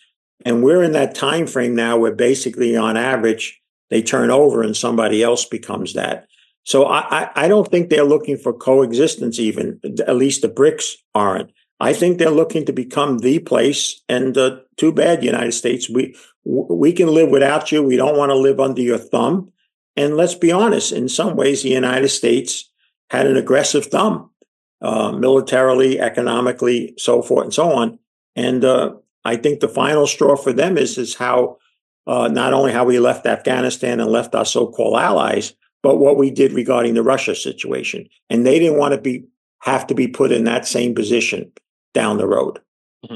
[0.45, 4.75] And we're in that time frame now where basically on average they turn over and
[4.75, 6.27] somebody else becomes that.
[6.63, 11.51] So I, I don't think they're looking for coexistence even, at least the BRICS aren't.
[11.79, 14.01] I think they're looking to become the place.
[14.09, 15.89] And uh, too bad, United States.
[15.89, 17.83] We we can live without you.
[17.83, 19.51] We don't want to live under your thumb.
[19.97, 22.71] And let's be honest, in some ways, the United States
[23.09, 24.29] had an aggressive thumb,
[24.81, 27.99] uh, militarily, economically, so forth and so on.
[28.35, 28.93] And uh,
[29.25, 31.57] I think the final straw for them is is how
[32.05, 36.29] uh, not only how we left Afghanistan and left our so-called allies, but what we
[36.29, 38.07] did regarding the Russia situation.
[38.29, 39.25] And they didn't want to be
[39.61, 41.51] have to be put in that same position
[41.95, 42.59] down the road.
[43.03, 43.15] Mm-hmm.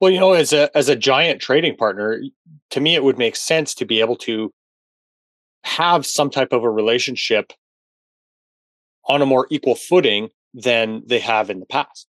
[0.00, 2.22] Well, you know, as a as a giant trading partner,
[2.70, 4.52] to me, it would make sense to be able to
[5.64, 7.52] have some type of a relationship
[9.08, 12.06] on a more equal footing than they have in the past.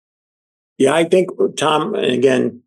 [0.77, 2.61] Yeah, I think Tom, and again,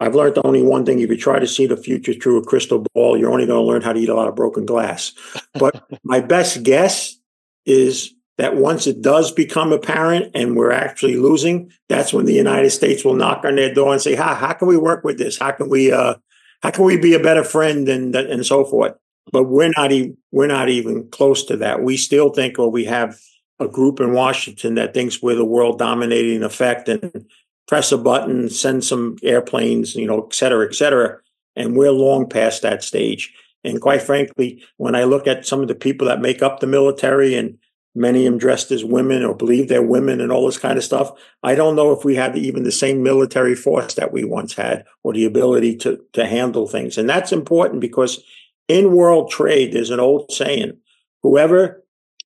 [0.00, 0.98] I've learned only one thing.
[0.98, 3.66] If you try to see the future through a crystal ball, you're only going to
[3.66, 5.12] learn how to eat a lot of broken glass.
[5.54, 7.16] But my best guess
[7.64, 12.70] is that once it does become apparent and we're actually losing, that's when the United
[12.70, 15.38] States will knock on their door and say, "How how can we work with this?
[15.38, 16.14] How can we uh,
[16.62, 18.94] how can we be a better friend and and so forth?"
[19.30, 21.82] But we're not even we're not even close to that.
[21.82, 23.18] We still think, or we have
[23.60, 27.26] a group in Washington that thinks we're the world dominating effect and
[27.68, 31.18] press a button, send some airplanes, you know, et cetera, et cetera.
[31.54, 33.32] And we're long past that stage.
[33.62, 36.66] And quite frankly, when I look at some of the people that make up the
[36.66, 37.58] military and
[37.94, 40.82] many of them dressed as women or believe they're women and all this kind of
[40.82, 44.54] stuff, I don't know if we have even the same military force that we once
[44.54, 46.98] had or the ability to, to handle things.
[46.98, 48.24] And that's important because
[48.68, 50.76] in world trade, there's an old saying,
[51.22, 51.84] whoever,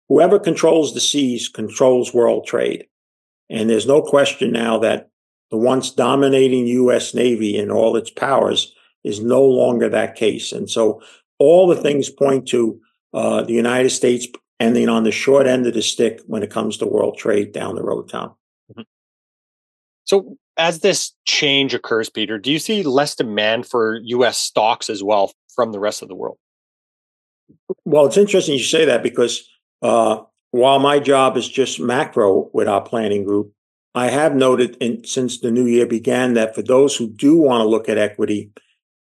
[0.08, 2.86] whoever controls the seas controls world trade.
[3.50, 5.10] And there's no question now that
[5.52, 7.14] the once dominating U.S.
[7.14, 10.52] Navy and all its powers is no longer that case.
[10.52, 11.02] And so
[11.40, 12.80] all the things point to
[13.14, 14.28] uh, the United States
[14.60, 17.76] ending on the short end of the stick when it comes to world trade down
[17.76, 18.36] the road, Tom.
[18.72, 18.82] Mm-hmm.
[20.04, 24.38] So as this change occurs, Peter, do you see less demand for U.S.
[24.38, 26.38] stocks as well from the rest of the world?
[27.86, 29.48] Well, it's interesting you say that because
[29.82, 33.54] uh, while my job is just macro with our planning group,
[33.96, 37.62] I have noted in, since the new year began that for those who do want
[37.62, 38.52] to look at equity,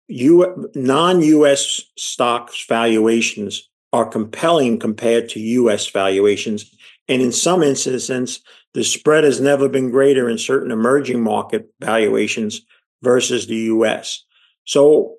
[0.07, 1.81] U, non-U.S.
[1.97, 5.87] stocks valuations are compelling compared to U.S.
[5.89, 6.73] valuations,
[7.09, 8.41] and in some instances,
[8.73, 12.61] the spread has never been greater in certain emerging market valuations
[13.01, 14.23] versus the U.S.
[14.65, 15.15] So,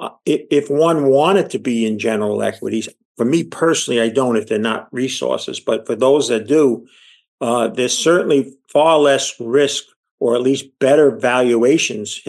[0.00, 4.46] uh, if, one wanted to be in general equities, for me personally, I don't if
[4.46, 6.86] they're not resources, but for those that do,
[7.40, 9.84] uh, there's certainly far less risk
[10.18, 12.20] or at least better valuations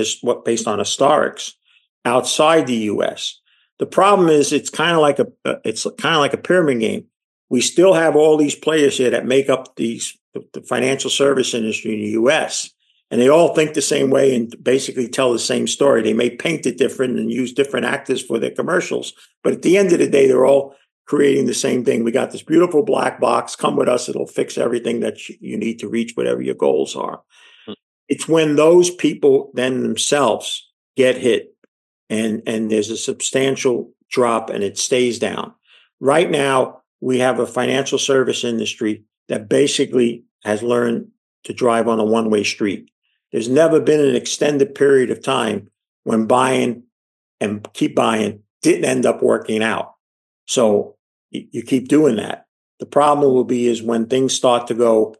[0.45, 1.53] based on historics
[2.05, 3.39] outside the U.S.
[3.79, 6.79] The problem is it's kind of like a uh, it's kind of like a pyramid
[6.79, 7.05] game.
[7.49, 11.93] We still have all these players here that make up these the financial service industry
[11.93, 12.69] in the U.S.
[13.11, 16.01] and they all think the same way and basically tell the same story.
[16.01, 19.77] They may paint it different and use different actors for their commercials, but at the
[19.77, 22.05] end of the day, they're all creating the same thing.
[22.05, 23.55] We got this beautiful black box.
[23.55, 24.07] Come with us.
[24.07, 27.21] It'll fix everything that you need to reach whatever your goals are.
[27.65, 27.73] Hmm.
[28.07, 31.53] It's when those people then themselves get hit
[32.09, 35.53] and, and there's a substantial drop and it stays down.
[35.99, 41.07] Right now, we have a financial service industry that basically has learned
[41.43, 42.89] to drive on a one way street.
[43.31, 45.69] There's never been an extended period of time
[46.03, 46.83] when buying
[47.39, 49.95] and keep buying didn't end up working out.
[50.45, 50.95] So
[51.31, 52.45] you keep doing that.
[52.79, 55.15] The problem will be is when things start to go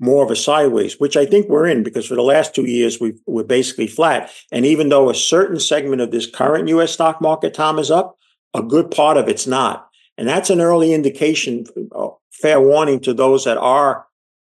[0.00, 2.98] more of a sideways, which I think we're in because for the last two years
[3.00, 4.30] we we're basically flat.
[4.50, 6.92] And even though a certain segment of this current U.S.
[6.92, 8.16] stock market, Tom, is up,
[8.54, 9.88] a good part of it's not.
[10.16, 14.06] And that's an early indication, uh, fair warning to those that are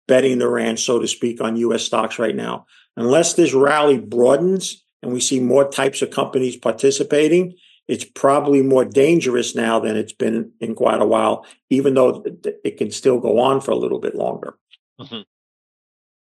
[0.09, 1.83] betting the ranch, so to speak, on U.S.
[1.83, 2.67] stocks right now.
[2.97, 7.55] Unless this rally broadens and we see more types of companies participating,
[7.89, 12.25] it's probably more dangerous now than it's been in quite a while, even though
[12.65, 14.57] it can still go on for a little bit longer.
[15.01, 15.23] Mm-hmm.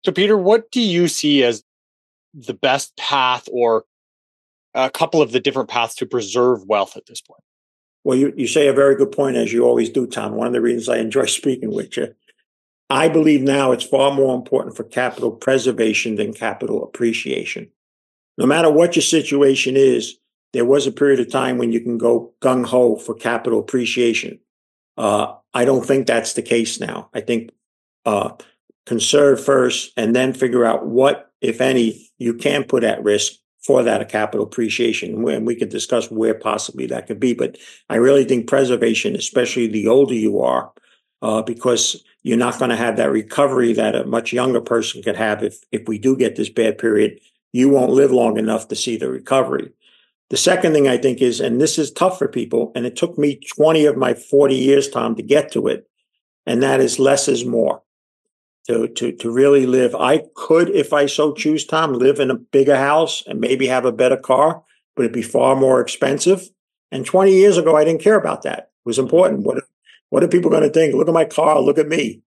[0.05, 1.63] So, Peter, what do you see as
[2.33, 3.85] the best path or
[4.73, 7.43] a couple of the different paths to preserve wealth at this point?
[8.03, 10.33] Well, you, you say a very good point, as you always do, Tom.
[10.33, 12.13] One of the reasons I enjoy speaking with you.
[12.89, 17.69] I believe now it's far more important for capital preservation than capital appreciation.
[18.37, 20.17] No matter what your situation is,
[20.53, 24.39] there was a period of time when you can go gung ho for capital appreciation.
[24.97, 27.09] Uh, I don't think that's the case now.
[27.13, 27.51] I think
[28.05, 28.31] uh,
[28.85, 33.33] conserve first and then figure out what, if any, you can put at risk
[33.65, 35.27] for that capital appreciation.
[35.27, 37.33] And we could discuss where possibly that could be.
[37.33, 37.57] But
[37.89, 40.71] I really think preservation, especially the older you are,
[41.23, 45.15] uh, because you're not going to have that recovery that a much younger person could
[45.15, 47.19] have if if we do get this bad period.
[47.53, 49.71] You won't live long enough to see the recovery
[50.29, 53.17] The second thing I think is, and this is tough for people, and it took
[53.17, 55.87] me 20 of my 40 years, Tom, to get to it,
[56.45, 57.81] and that is less is more.
[58.67, 59.93] To, to, to really live.
[59.93, 63.83] I could, if I so choose, Tom, live in a bigger house and maybe have
[63.83, 64.63] a better car,
[64.95, 66.49] but it'd be far more expensive.
[66.89, 68.59] And 20 years ago, I didn't care about that.
[68.59, 69.43] It was important.
[69.43, 69.65] What,
[70.13, 70.93] what are people going to think?
[70.93, 71.59] Look at my car.
[71.59, 72.21] Look at me.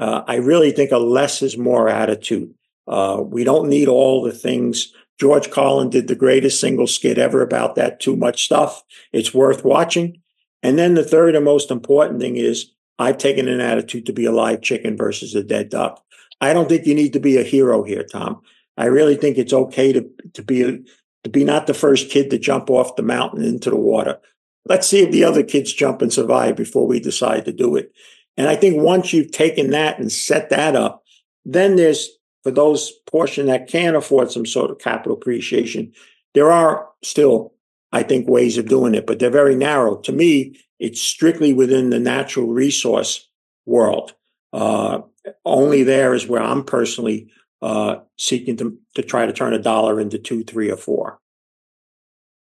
[0.00, 2.52] Uh, I really think a less is more attitude.
[2.88, 4.92] Uh, we don't need all the things.
[5.20, 8.82] George Carlin did the greatest single skit ever about that too much stuff.
[9.12, 10.20] It's worth watching.
[10.64, 14.24] And then the third and most important thing is I've taken an attitude to be
[14.24, 16.02] a live chicken versus a dead duck.
[16.40, 18.40] I don't think you need to be a hero here, Tom.
[18.76, 20.84] I really think it's okay to, to be
[21.22, 24.18] to be not the first kid to jump off the mountain into the water.
[24.66, 27.92] Let's see if the other kids jump and survive before we decide to do it.
[28.36, 31.02] And I think once you've taken that and set that up,
[31.44, 32.08] then there's
[32.42, 35.92] for those portion that can afford some sort of capital appreciation,
[36.34, 37.52] there are still,
[37.92, 39.96] I think, ways of doing it, but they're very narrow.
[39.98, 43.28] To me, it's strictly within the natural resource
[43.66, 44.14] world.
[44.52, 45.00] Uh,
[45.44, 50.00] only there is where I'm personally uh, seeking to, to try to turn a dollar
[50.00, 51.20] into two, three, or four.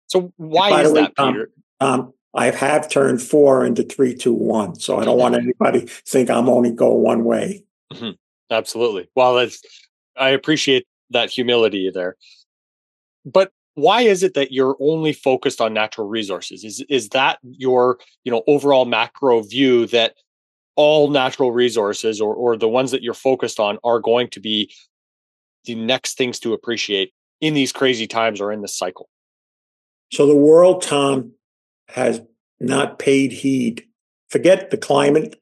[0.09, 1.43] So why is way, that, Peter?
[1.43, 4.79] Um, I have turned four into three, two, one.
[4.79, 7.65] So I don't want anybody think I'm only going one way.
[7.93, 8.11] Mm-hmm.
[8.51, 9.09] Absolutely.
[9.17, 9.63] Well, that's
[10.17, 12.17] I appreciate that humility there.
[13.25, 16.65] But why is it that you're only focused on natural resources?
[16.65, 20.15] Is is that your, you know, overall macro view that
[20.77, 24.73] all natural resources or or the ones that you're focused on are going to be
[25.65, 29.09] the next things to appreciate in these crazy times or in this cycle?
[30.13, 31.33] So the world, Tom,
[31.93, 32.21] has
[32.61, 33.85] not paid heed.
[34.29, 35.41] Forget the climate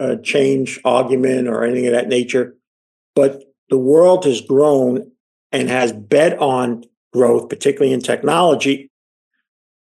[0.00, 2.56] uh, change argument or anything of that nature,
[3.14, 5.10] but the world has grown
[5.52, 8.90] and has bet on growth, particularly in technology,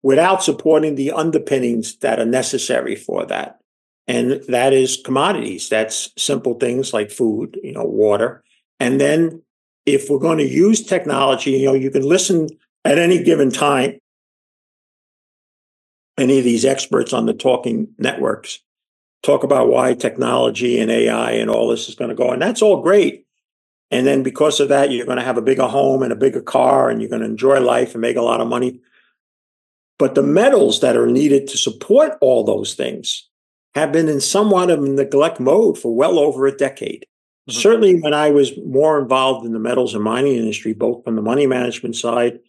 [0.04, 3.60] without supporting the underpinnings that are necessary for that.
[4.08, 5.70] And that is commodities.
[5.70, 8.44] That's simple things like food, you know, water.
[8.80, 9.44] And then
[9.86, 12.48] if we're going to use technology, you know, you can listen
[12.86, 14.00] at any given time
[16.20, 18.60] any of these experts on the talking networks
[19.24, 22.32] talk about why technology and AI and all this is going to go.
[22.32, 23.26] And that's all great.
[23.92, 26.42] And then because of that, you're going to have a bigger home and a bigger
[26.42, 28.80] car and you're going to enjoy life and make a lot of money.
[29.98, 33.28] But the metals that are needed to support all those things
[33.76, 37.06] have been in somewhat of a neglect mode for well over a decade.
[37.50, 37.60] Mm-hmm.
[37.60, 41.22] Certainly, when I was more involved in the metals and mining industry, both from the
[41.22, 42.40] money management side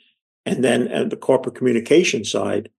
[0.46, 2.70] and then the corporate communication side,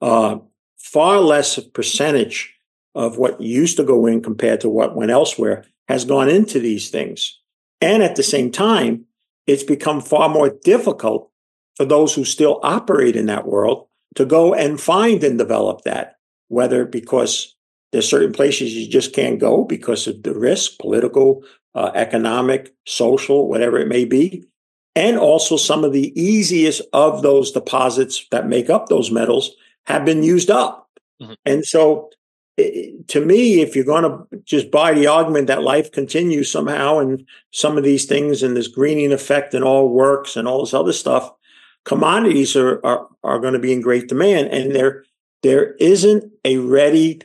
[0.00, 0.38] uh,
[0.78, 2.54] far less percentage
[2.94, 6.90] of what used to go in compared to what went elsewhere has gone into these
[6.90, 7.38] things.
[7.80, 9.04] And at the same time,
[9.46, 11.30] it's become far more difficult
[11.76, 13.86] for those who still operate in that world
[14.16, 16.16] to go and find and develop that,
[16.48, 17.54] whether because
[17.92, 21.42] there's certain places you just can't go because of the risk, political,
[21.74, 24.44] uh, economic, social, whatever it may be.
[24.96, 29.50] And also some of the easiest of those deposits that make up those metals
[29.86, 30.88] have been used up.
[31.20, 31.34] Mm-hmm.
[31.44, 32.10] And so
[33.08, 37.24] to me, if you're going to just buy the argument that life continues somehow and
[37.52, 40.92] some of these things and this greening effect and all works and all this other
[40.92, 41.32] stuff,
[41.84, 44.48] commodities are, are, are going to be in great demand.
[44.48, 45.04] And there,
[45.42, 47.22] there isn't a ready,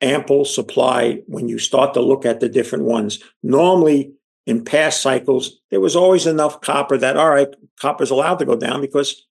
[0.00, 3.20] ample supply when you start to look at the different ones.
[3.42, 4.12] Normally,
[4.46, 7.48] in past cycles, there was always enough copper that, all right,
[7.80, 9.26] copper's allowed to go down because,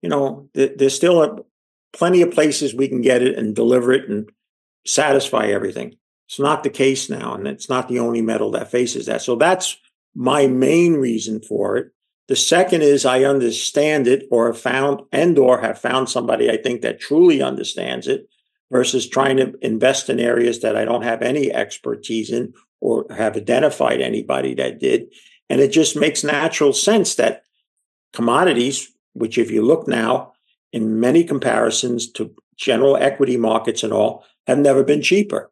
[0.00, 1.38] you know, there's still a,
[1.92, 4.30] plenty of places we can get it and deliver it and
[4.86, 5.96] satisfy everything.
[6.26, 9.22] It's not the case now, and it's not the only metal that faces that.
[9.22, 9.76] So that's
[10.14, 11.92] my main reason for it.
[12.28, 16.56] The second is I understand it or have found and or have found somebody I
[16.56, 18.28] think that truly understands it
[18.70, 23.36] versus trying to invest in areas that I don't have any expertise in or have
[23.36, 25.12] identified anybody that did.
[25.50, 27.42] And it just makes natural sense that
[28.14, 30.31] commodities, which if you look now
[30.72, 35.50] in many comparisons to general equity markets and all, have never been cheaper,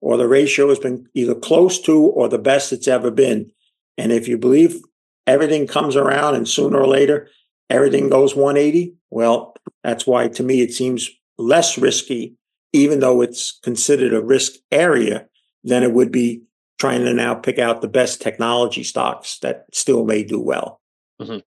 [0.00, 3.50] or the ratio has been either close to or the best it's ever been.
[3.98, 4.80] And if you believe
[5.26, 7.28] everything comes around and sooner or later
[7.68, 12.34] everything goes 180, well, that's why to me it seems less risky,
[12.72, 15.26] even though it's considered a risk area,
[15.62, 16.42] than it would be
[16.78, 20.80] trying to now pick out the best technology stocks that still may do well.
[21.20, 21.38] Mm-hmm.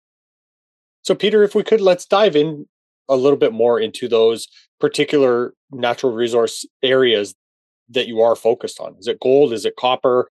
[1.02, 2.66] So, Peter, if we could, let's dive in
[3.08, 4.48] a little bit more into those
[4.80, 7.34] particular natural resource areas
[7.90, 8.96] that you are focused on?
[8.98, 9.52] Is it gold?
[9.52, 10.30] Is it copper?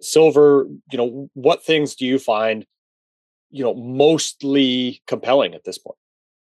[0.00, 0.66] Silver?
[0.90, 2.66] You know, what things do you find,
[3.50, 5.96] you know, mostly compelling at this point?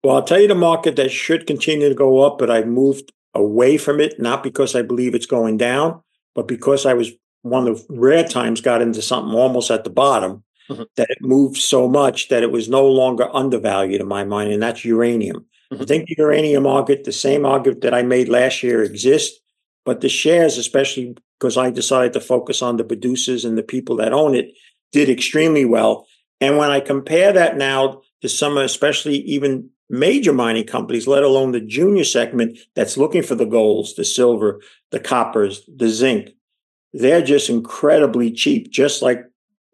[0.03, 3.11] Well, I'll tell you the market that should continue to go up, but I've moved
[3.33, 6.01] away from it, not because I believe it's going down,
[6.35, 9.89] but because I was one of the rare times got into something almost at the
[9.89, 10.83] bottom mm-hmm.
[10.95, 14.61] that it moved so much that it was no longer undervalued in my mind, and
[14.61, 15.45] that's uranium.
[15.71, 15.83] Mm-hmm.
[15.83, 19.39] I think the uranium market, the same argument that I made last year, exists,
[19.83, 23.95] but the shares, especially because I decided to focus on the producers and the people
[23.97, 24.53] that own it,
[24.91, 26.07] did extremely well.
[26.41, 31.51] And when I compare that now to some, especially even major mining companies, let alone
[31.51, 34.61] the junior segment that's looking for the golds, the silver,
[34.91, 36.29] the coppers, the zinc,
[36.93, 39.25] they're just incredibly cheap, just like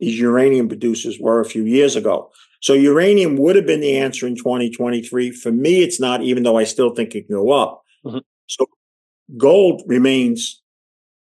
[0.02, 2.32] these uranium producers were a few years ago.
[2.60, 5.32] So uranium would have been the answer in 2023.
[5.32, 7.84] For me, it's not, even though I still think it can go up.
[8.04, 8.18] Mm-hmm.
[8.48, 8.66] So
[9.38, 10.62] gold remains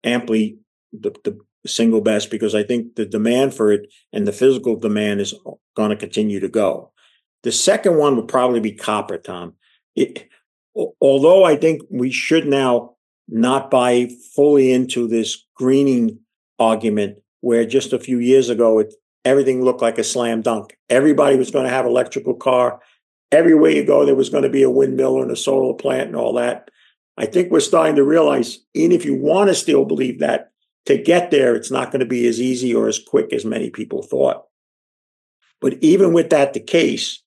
[0.04, 0.58] amply
[0.92, 5.22] the, the single best because I think the demand for it and the physical demand
[5.22, 5.36] is
[5.76, 6.92] going to continue to go.
[7.44, 9.54] The second one would probably be copper, Tom.
[9.96, 10.28] It,
[11.00, 12.96] although I think we should now
[13.28, 16.20] not buy fully into this greening
[16.58, 20.76] argument where just a few years ago it everything looked like a slam dunk.
[20.90, 22.82] Everybody was going to have electrical car.
[23.32, 26.16] Everywhere you go, there was going to be a windmill and a solar plant and
[26.16, 26.72] all that.
[27.20, 30.50] I think we're starting to realize, even if you want to still believe that,
[30.88, 33.70] to get there, it's not going to be as easy or as quick as many
[33.70, 34.46] people thought.
[35.62, 37.22] But even with that the case,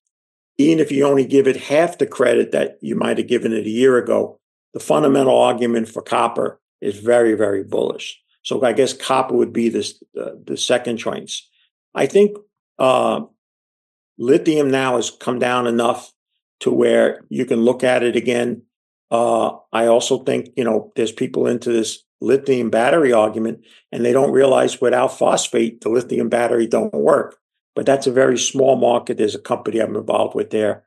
[0.56, 3.66] even if you only give it half the credit that you might have given it
[3.66, 4.40] a year ago,
[4.74, 8.20] the fundamental argument for copper is very, very bullish.
[8.48, 11.46] So I guess copper would be this, the, the second choice.
[11.94, 12.38] I think
[12.78, 13.20] uh,
[14.16, 16.10] lithium now has come down enough
[16.60, 18.62] to where you can look at it again.
[19.10, 24.14] Uh, I also think, you know, there's people into this lithium battery argument and they
[24.14, 27.36] don't realize without phosphate, the lithium battery don't work.
[27.74, 29.18] But that's a very small market.
[29.18, 30.84] There's a company I'm involved with there.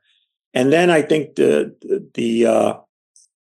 [0.52, 2.74] And then I think the, the, the uh,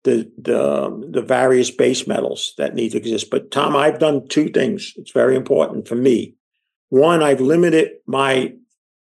[0.03, 3.29] the the the various base metals that need to exist.
[3.29, 4.93] But Tom, I've done two things.
[4.97, 6.35] It's very important for me.
[6.89, 8.53] One, I've limited my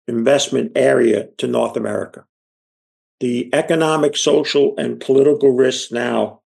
[0.08, 2.26] investment area to North America.
[3.20, 6.42] The economic, social, and political risks now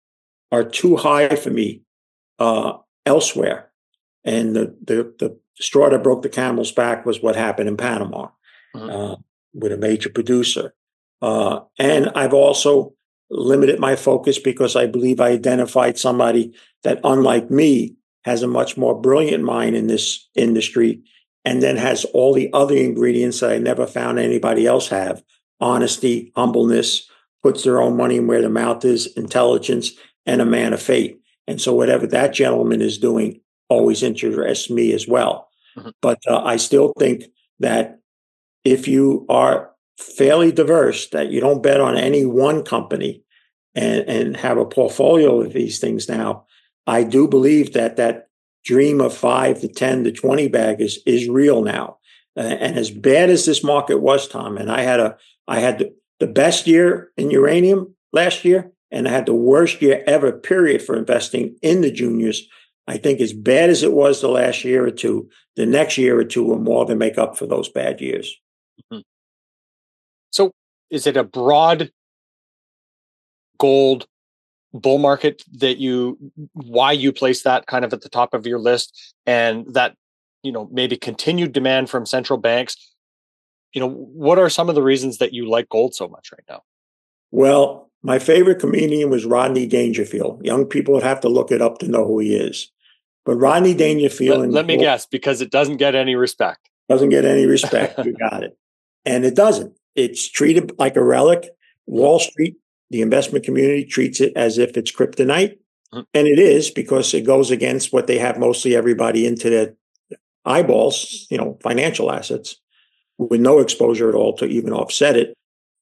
[0.51, 1.81] are too high for me
[2.39, 2.73] uh,
[3.05, 3.71] elsewhere.
[4.23, 8.29] And the, the, the straw that broke the camel's back was what happened in Panama
[8.75, 8.89] mm-hmm.
[8.89, 9.15] uh,
[9.53, 10.73] with a major producer.
[11.21, 12.93] Uh, and I've also
[13.29, 16.53] limited my focus because I believe I identified somebody
[16.83, 21.01] that, unlike me, has a much more brilliant mind in this industry
[21.45, 25.23] and then has all the other ingredients that I never found anybody else have
[25.61, 27.09] honesty, humbleness,
[27.41, 29.91] puts their own money where their mouth is, intelligence,
[30.25, 31.17] and a man of faith.
[31.47, 35.49] And so, whatever that gentleman is doing always interests me as well.
[35.77, 35.89] Mm-hmm.
[36.01, 37.25] But uh, I still think
[37.59, 37.99] that
[38.63, 39.68] if you are
[39.99, 43.21] fairly diverse, that you don't bet on any one company
[43.75, 46.45] and, and have a portfolio of these things now,
[46.87, 48.29] I do believe that that
[48.63, 51.97] dream of five to 10 to 20 bag is, is real now.
[52.37, 55.79] Uh, and as bad as this market was, Tom, and I had a, I had
[55.79, 60.31] the, the best year in uranium last year, and I had the worst year ever,
[60.31, 62.47] period, for investing in the juniors.
[62.87, 66.17] I think as bad as it was the last year or two, the next year
[66.17, 68.35] or two will more than make up for those bad years.
[68.91, 69.01] Mm-hmm.
[70.31, 70.51] So
[70.89, 71.91] is it a broad
[73.57, 74.07] gold
[74.73, 76.17] bull market that you
[76.53, 79.95] why you place that kind of at the top of your list and that
[80.43, 82.75] you know maybe continued demand from central banks?
[83.73, 86.45] You know what are some of the reasons that you like gold so much right
[86.49, 86.63] now?
[87.31, 90.45] Well my favorite comedian was rodney dangerfield.
[90.45, 92.71] Young people would have to look it up to know who he is.
[93.25, 96.69] But rodney dangerfield let, let me gold, guess because it doesn't get any respect.
[96.87, 97.99] Doesn't get any respect.
[98.05, 98.57] You got it.
[99.05, 101.49] And it doesn't it's treated like a relic
[101.85, 102.55] wall street
[102.89, 105.57] the investment community treats it as if it's kryptonite.
[105.91, 109.73] And it is because it goes against what they have mostly everybody into their
[110.45, 112.57] eyeballs, you know, financial assets
[113.17, 115.33] with no exposure at all to even offset it.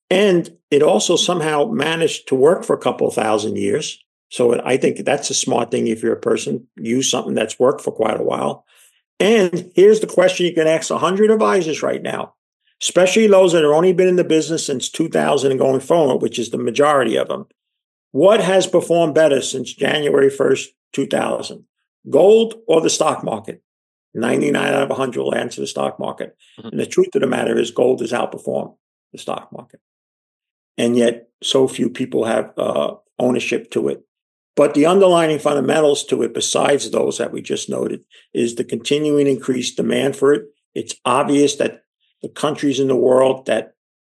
[0.10, 4.02] And it also somehow managed to work for a couple thousand years.
[4.30, 7.82] So I think that's a smart thing if you're a person, use something that's worked
[7.82, 8.66] for quite a while.
[9.20, 12.34] And here's the question you can ask 100 advisors right now
[12.82, 16.40] especially those that have only been in the business since 2000 and going forward, which
[16.40, 17.48] is the majority of them.
[18.12, 21.66] What has performed better since January 1st, 2000?
[22.10, 23.62] Gold or the stock market?
[24.14, 26.36] 99 out of 100 will answer the stock market.
[26.60, 26.70] Mm-hmm.
[26.70, 28.76] And the truth of the matter is, gold has outperformed
[29.12, 29.80] the stock market.
[30.78, 34.04] And yet, so few people have uh, ownership to it.
[34.56, 38.04] But the underlying fundamentals to it, besides those that we just noted,
[38.34, 40.46] is the continuing increased demand for it.
[40.74, 41.84] It's obvious that
[42.22, 43.74] the countries in the world that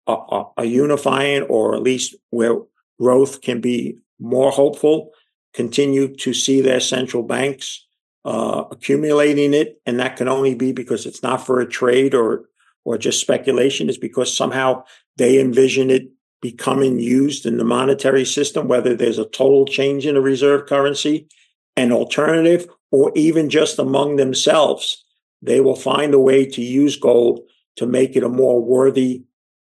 [0.07, 2.57] are a unifying or at least where
[2.99, 5.11] growth can be more hopeful,
[5.55, 7.87] continue to see their central banks
[8.25, 12.45] uh, accumulating it, and that can only be because it's not for a trade or
[12.85, 13.89] or just speculation.
[13.89, 14.85] Is because somehow
[15.17, 16.11] they envision it
[16.43, 21.29] becoming used in the monetary system, whether there's a total change in the reserve currency,
[21.77, 25.05] an alternative, or even just among themselves.
[25.43, 27.41] They will find a way to use gold
[27.81, 29.25] to make it a more worthy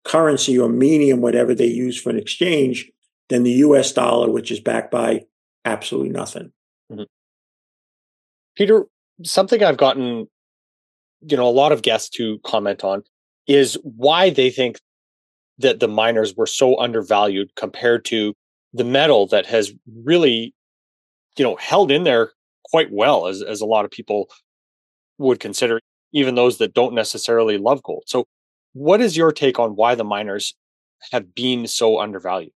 [0.03, 2.89] currency or medium, whatever they use for an exchange,
[3.29, 5.25] than the US dollar, which is backed by
[5.63, 6.51] absolutely nothing.
[6.91, 7.03] Mm-hmm.
[8.55, 8.87] Peter,
[9.23, 10.27] something I've gotten,
[11.21, 13.03] you know, a lot of guests to comment on
[13.45, 14.79] is why they think
[15.59, 18.33] that the miners were so undervalued compared to
[18.73, 19.71] the metal that has
[20.03, 20.55] really,
[21.37, 22.31] you know, held in there
[22.71, 24.31] quite well as, as a lot of people
[25.19, 25.79] would consider,
[26.11, 28.03] even those that don't necessarily love gold.
[28.07, 28.25] So
[28.73, 30.55] what is your take on why the miners
[31.11, 32.51] have been so undervalued?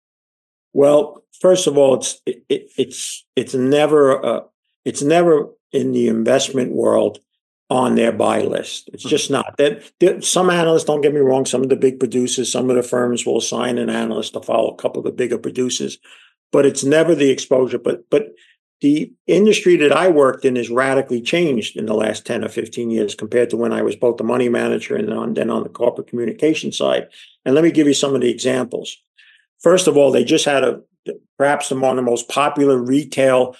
[0.73, 4.41] Well, first of all, it's it, it's it's never uh,
[4.85, 7.21] it's never in the investment world
[7.69, 8.91] on their buy list.
[8.93, 9.09] It's hmm.
[9.09, 10.25] just not that.
[10.25, 13.25] Some analysts, don't get me wrong, some of the big producers, some of the firms
[13.25, 15.99] will assign an analyst to follow a couple of the bigger producers,
[16.53, 17.79] but it's never the exposure.
[17.79, 18.29] But but
[18.81, 22.91] the industry that I worked in has radically changed in the last 10 or 15
[22.91, 25.69] years compared to when I was both the money manager and on, then on the
[25.69, 27.09] corporate communication side.
[27.45, 28.97] And let me give you some of the examples.
[29.61, 30.81] First of all, they just had a
[31.37, 33.57] perhaps one of the most popular retail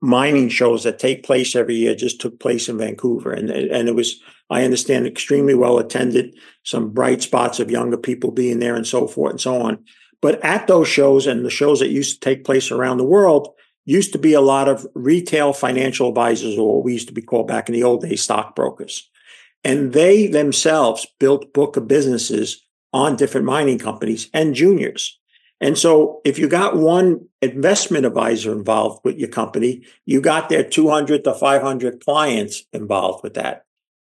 [0.00, 3.32] mining shows that take place every year just took place in Vancouver.
[3.32, 6.34] And, and it was, I understand, extremely well attended,
[6.64, 9.84] some bright spots of younger people being there and so forth and so on.
[10.20, 13.54] But at those shows and the shows that used to take place around the world,
[13.84, 17.22] used to be a lot of retail financial advisors, or what we used to be
[17.22, 19.08] called back in the old days, stockbrokers.
[19.64, 22.62] And they themselves built book of businesses
[22.92, 25.18] on different mining companies and juniors.
[25.60, 30.64] And so if you got one investment advisor involved with your company, you got their
[30.64, 33.64] 200 to 500 clients involved with that.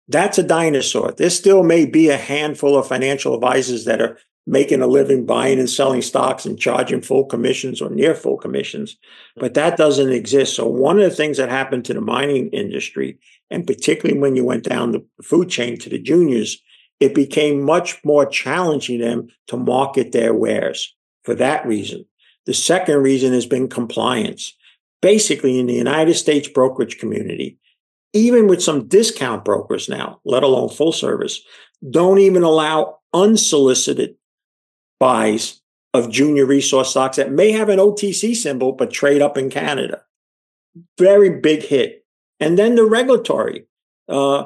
[0.07, 1.11] That's a dinosaur.
[1.11, 5.59] There still may be a handful of financial advisors that are making a living buying
[5.59, 8.97] and selling stocks and charging full commissions or near full commissions,
[9.37, 10.55] but that doesn't exist.
[10.55, 13.17] So one of the things that happened to the mining industry,
[13.49, 16.61] and particularly when you went down the food chain to the juniors,
[16.99, 22.05] it became much more challenging them to market their wares for that reason.
[22.45, 24.53] The second reason has been compliance.
[25.01, 27.57] Basically, in the United States brokerage community,
[28.13, 31.41] even with some discount brokers now, let alone full service,
[31.89, 34.15] don't even allow unsolicited
[35.03, 35.59] buys
[35.93, 40.01] of junior resource stocks that may have an OTC symbol but trade up in Canada.
[40.97, 42.05] Very big hit.
[42.39, 43.65] And then the regulatory.
[44.07, 44.45] Uh,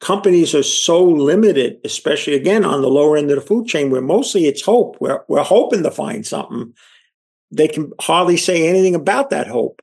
[0.00, 4.00] companies are so limited, especially again on the lower end of the food chain, where
[4.00, 4.96] mostly it's hope.
[5.00, 6.72] We're, we're hoping to find something.
[7.50, 9.82] They can hardly say anything about that hope.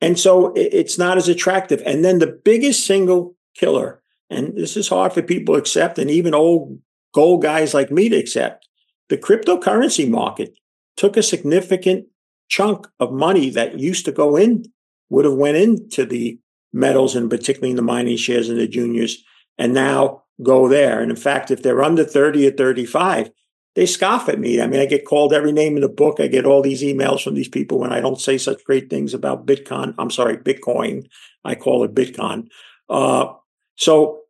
[0.00, 1.82] And so it, it's not as attractive.
[1.84, 6.10] And then the biggest single killer, and this is hard for people to accept, and
[6.10, 6.78] even old
[7.12, 8.67] gold guys like me to accept,
[9.08, 10.54] the cryptocurrency market
[10.96, 12.06] took a significant
[12.48, 14.64] chunk of money that used to go in,
[15.10, 16.38] would have went into the
[16.72, 19.22] metals and particularly in the mining shares and the juniors,
[19.56, 21.00] and now go there.
[21.00, 23.30] And in fact, if they're under 30 or 35,
[23.74, 24.60] they scoff at me.
[24.60, 26.18] I mean, I get called every name in the book.
[26.18, 29.14] I get all these emails from these people when I don't say such great things
[29.14, 29.94] about Bitcoin.
[29.98, 31.06] I'm sorry, Bitcoin.
[31.44, 32.48] I call it Bitcoin.
[32.88, 33.32] Uh,
[33.76, 34.22] so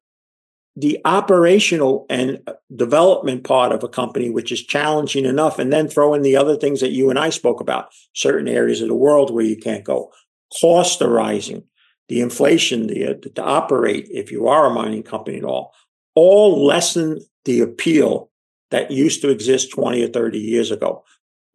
[0.78, 5.88] the operational and uh, development part of a company, which is challenging enough, and then
[5.88, 8.94] throw in the other things that you and I spoke about, certain areas of the
[8.94, 10.12] world where you can't go.
[10.60, 11.64] Costs are rising,
[12.08, 15.74] the inflation the, uh, to operate, if you are a mining company at all,
[16.14, 18.30] all lessen the appeal
[18.70, 21.02] that used to exist 20 or 30 years ago.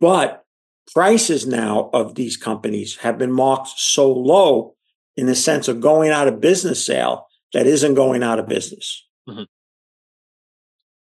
[0.02, 0.44] But
[0.94, 4.76] prices now of these companies have been marked so low
[5.16, 9.06] in the sense of going out of business sale that isn't going out of business.
[9.30, 9.44] Mm-hmm.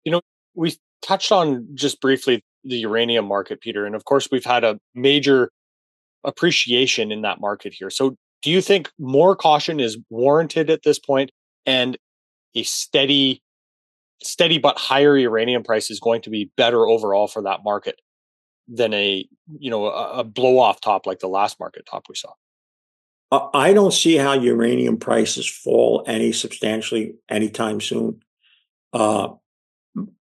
[0.05, 0.21] You know,
[0.55, 4.79] we touched on just briefly the uranium market, Peter, and of course we've had a
[4.93, 5.51] major
[6.23, 7.89] appreciation in that market here.
[7.89, 11.31] So, do you think more caution is warranted at this point,
[11.65, 11.97] and
[12.55, 13.41] a steady,
[14.23, 17.99] steady but higher uranium price is going to be better overall for that market
[18.67, 19.25] than a
[19.59, 22.31] you know a, a blow off top like the last market top we saw?
[23.31, 28.21] I don't see how uranium prices fall any substantially anytime soon.
[28.91, 29.29] Uh,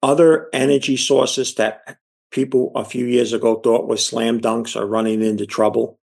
[0.02, 1.98] other energy sources that
[2.30, 5.98] people a few years ago thought were slam dunks are running into trouble.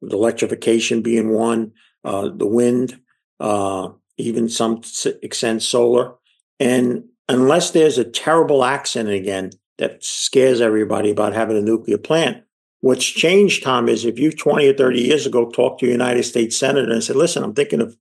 [0.00, 1.72] The electrification being one,
[2.04, 3.00] uh, the wind,
[3.40, 4.82] uh, even some
[5.22, 6.14] extent solar.
[6.60, 12.44] And unless there's a terrible accident again that scares everybody about having a nuclear plant.
[12.82, 16.24] What's changed, Tom, is if you 20 or 30 years ago talked to a United
[16.24, 17.96] States Senator and said, listen, I'm thinking of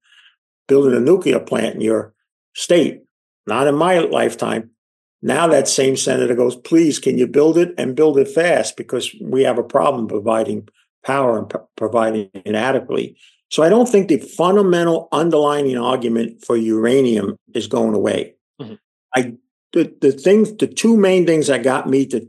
[0.68, 2.14] building a nuclear plant in your
[2.56, 3.04] state,
[3.48, 4.72] not in my lifetime.
[5.22, 9.16] Now that same senator goes, please, can you build it and build it fast because
[9.22, 10.68] we have a problem providing
[11.04, 13.18] power and p- providing it adequately.
[13.50, 18.36] So I don't think the fundamental underlying argument for uranium is going away.
[18.62, 18.76] Mm-hmm.
[19.16, 19.34] I
[19.74, 22.28] the the things the two main things that got me to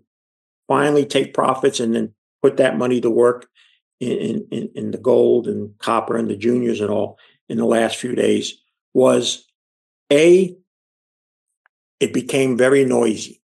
[0.68, 3.48] finally take profits and then put that money to work
[4.00, 7.18] in, in, in the gold and copper and the juniors and all
[7.48, 8.58] in the last few days
[8.94, 9.46] was
[10.12, 10.56] a
[12.00, 13.40] it became very noisy.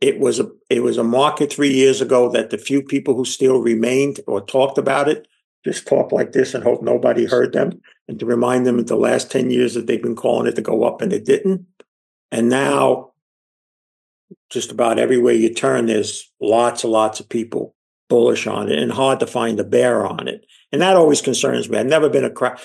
[0.00, 3.24] It was a it was a market three years ago that the few people who
[3.24, 5.28] still remained or talked about it
[5.64, 8.96] just talked like this and hope nobody heard them, and to remind them that the
[8.96, 11.66] last ten years that they've been calling it to go up and it didn't.
[12.32, 13.12] And now,
[14.50, 17.73] just about everywhere you turn, there's lots and lots of people
[18.08, 20.46] bullish on it, and hard to find a bear on it.
[20.72, 21.78] And that always concerns me.
[21.78, 22.58] I've never been a crowd.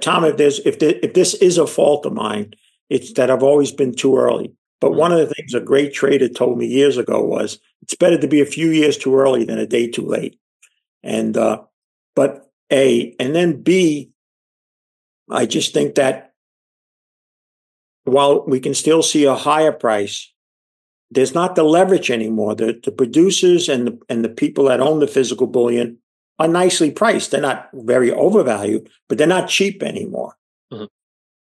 [0.00, 2.54] Tom, if there's if the, if this is a fault of mine,
[2.90, 4.52] it's that I've always been too early.
[4.80, 5.00] But mm-hmm.
[5.00, 8.28] one of the things a great trader told me years ago was it's better to
[8.28, 10.38] be a few years too early than a day too late.
[11.02, 11.62] And, uh,
[12.16, 14.10] but A, and then B,
[15.30, 16.32] I just think that
[18.04, 20.32] while we can still see a higher price,
[21.10, 22.54] there's not the leverage anymore.
[22.54, 25.98] The, the producers and the, and the people that own the physical bullion
[26.38, 27.30] are nicely priced.
[27.30, 30.36] They're not very overvalued, but they're not cheap anymore.
[30.72, 30.84] Mm-hmm.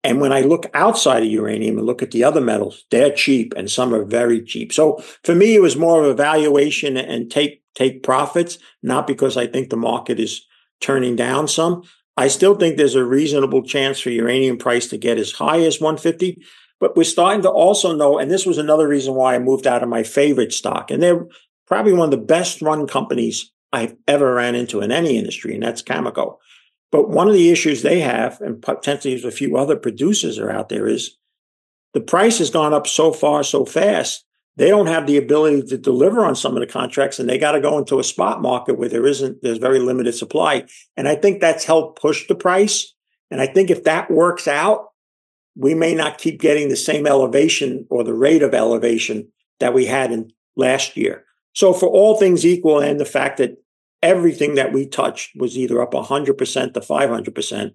[0.03, 3.53] And when I look outside of uranium and look at the other metals, they're cheap
[3.55, 4.73] and some are very cheap.
[4.73, 9.37] So for me, it was more of a valuation and take, take profits, not because
[9.37, 10.45] I think the market is
[10.81, 11.83] turning down some.
[12.17, 15.79] I still think there's a reasonable chance for uranium price to get as high as
[15.79, 16.41] 150.
[16.81, 19.83] But we're starting to also know, and this was another reason why I moved out
[19.83, 20.89] of my favorite stock.
[20.89, 21.25] And they're
[21.67, 25.63] probably one of the best run companies I've ever ran into in any industry, and
[25.63, 26.37] that's Cameco.
[26.91, 30.67] But one of the issues they have, and potentially a few other producers are out
[30.67, 31.17] there, is
[31.93, 34.25] the price has gone up so far so fast.
[34.57, 37.53] They don't have the ability to deliver on some of the contracts, and they got
[37.53, 40.65] to go into a spot market where there isn't there's very limited supply.
[40.97, 42.93] And I think that's helped push the price.
[43.29, 44.90] And I think if that works out,
[45.55, 49.27] we may not keep getting the same elevation or the rate of elevation
[49.59, 51.25] that we had in last year.
[51.53, 53.57] So for all things equal, and the fact that
[54.01, 57.71] everything that we touched was either up 100% to 500%.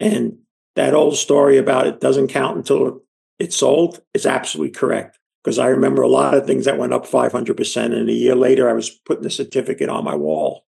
[0.00, 0.38] And
[0.74, 3.02] that old story about it doesn't count until
[3.38, 5.18] it's sold is absolutely correct.
[5.42, 7.84] Because I remember a lot of things that went up 500%.
[7.84, 10.64] And a year later, I was putting the certificate on my wall.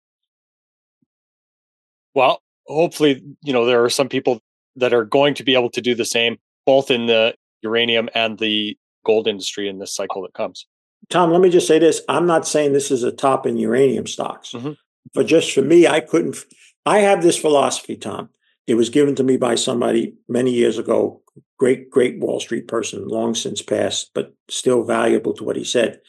[2.15, 4.43] Well, hopefully, you know, there are some people
[4.77, 8.39] that are going to be able to do the same, both in the uranium and
[8.39, 10.67] the gold industry in this cycle that comes.
[11.09, 12.03] Tom, let me just say this.
[12.09, 14.73] I'm not saying this is a top in uranium stocks, mm-hmm.
[15.15, 16.37] but just for me, I couldn't.
[16.85, 18.31] I have this philosophy, Tom.
[18.67, 21.23] It was given to me by somebody many years ago,
[21.59, 26.01] great, great Wall Street person, long since passed, but still valuable to what he said.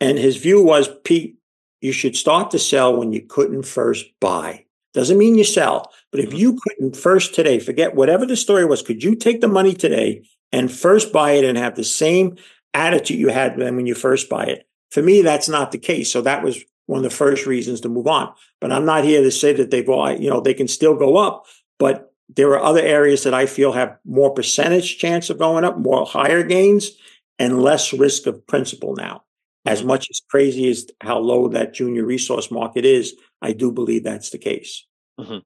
[0.00, 1.36] And his view was, Pete,
[1.80, 4.64] you should start to sell when you couldn't first buy.
[4.92, 6.38] Doesn't mean you sell, but if mm-hmm.
[6.38, 10.24] you couldn't first today, forget whatever the story was, could you take the money today
[10.52, 12.36] and first buy it and have the same
[12.74, 14.66] attitude you had when you first buy it.
[14.90, 16.12] For me, that's not the case.
[16.12, 18.32] So that was one of the first reasons to move on.
[18.60, 21.16] But I'm not here to say that they've all, you know, they can still go
[21.16, 21.46] up,
[21.78, 25.78] but there are other areas that I feel have more percentage chance of going up,
[25.78, 26.90] more higher gains,
[27.38, 29.22] and less risk of principal now.
[29.66, 34.04] As much as crazy as how low that junior resource market is, I do believe
[34.04, 34.86] that's the case.
[35.18, 35.38] Mm-hmm.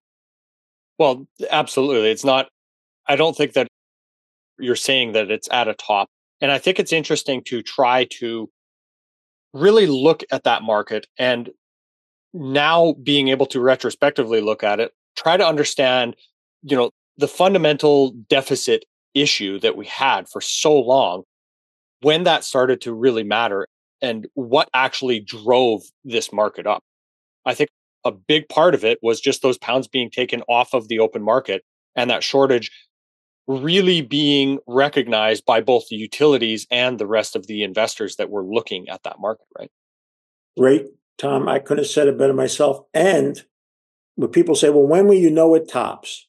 [0.99, 2.11] Well, absolutely.
[2.11, 2.49] It's not,
[3.07, 3.68] I don't think that
[4.59, 6.09] you're saying that it's at a top
[6.40, 8.51] and I think it's interesting to try to
[9.53, 11.51] really look at that market and
[12.32, 16.16] now being able to retrospectively look at it, try to understand,
[16.62, 18.84] you know, the fundamental deficit
[19.14, 21.22] issue that we had for so long,
[22.01, 23.68] when that started to really matter
[24.03, 26.82] and what actually drove this market up.
[27.47, 27.70] I think
[28.05, 31.22] a big part of it was just those pounds being taken off of the open
[31.22, 31.64] market
[31.96, 32.70] and that shortage
[33.46, 38.44] really being recognized by both the utilities and the rest of the investors that were
[38.44, 39.70] looking at that market, right?
[40.57, 40.86] Great,
[41.18, 41.48] Tom.
[41.48, 42.84] I couldn't have said it better myself.
[42.94, 43.42] And
[44.16, 46.26] when people say, well, when will you know it tops?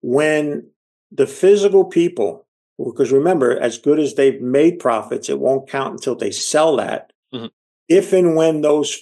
[0.00, 0.70] When
[1.10, 2.46] the physical people,
[2.78, 7.12] because remember, as good as they've made profits, it won't count until they sell that.
[7.34, 7.46] Mm-hmm.
[7.88, 8.98] If and when those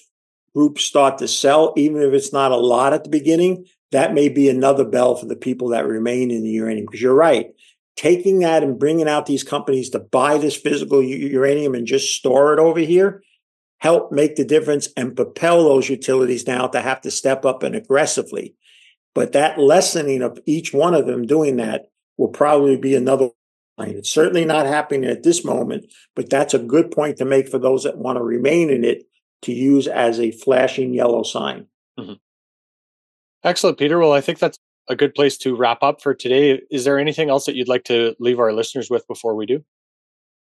[0.54, 4.28] groups start to sell, even if it's not a lot at the beginning, that may
[4.28, 6.86] be another bell for the people that remain in the uranium.
[6.86, 7.48] Because you're right,
[7.96, 12.52] taking that and bringing out these companies to buy this physical uranium and just store
[12.52, 13.22] it over here
[13.82, 17.74] help make the difference and propel those utilities now to have to step up and
[17.74, 18.54] aggressively.
[19.12, 21.86] But that lessening of each one of them doing that
[22.16, 23.30] will probably be another
[23.76, 23.96] line.
[23.96, 27.58] It's certainly not happening at this moment, but that's a good point to make for
[27.58, 29.02] those that want to remain in it
[29.42, 31.66] to use as a flashing yellow sign.
[31.98, 32.14] Mm-hmm.
[33.44, 33.98] Excellent, Peter.
[33.98, 36.60] Well, I think that's a good place to wrap up for today.
[36.70, 39.64] Is there anything else that you'd like to leave our listeners with before we do?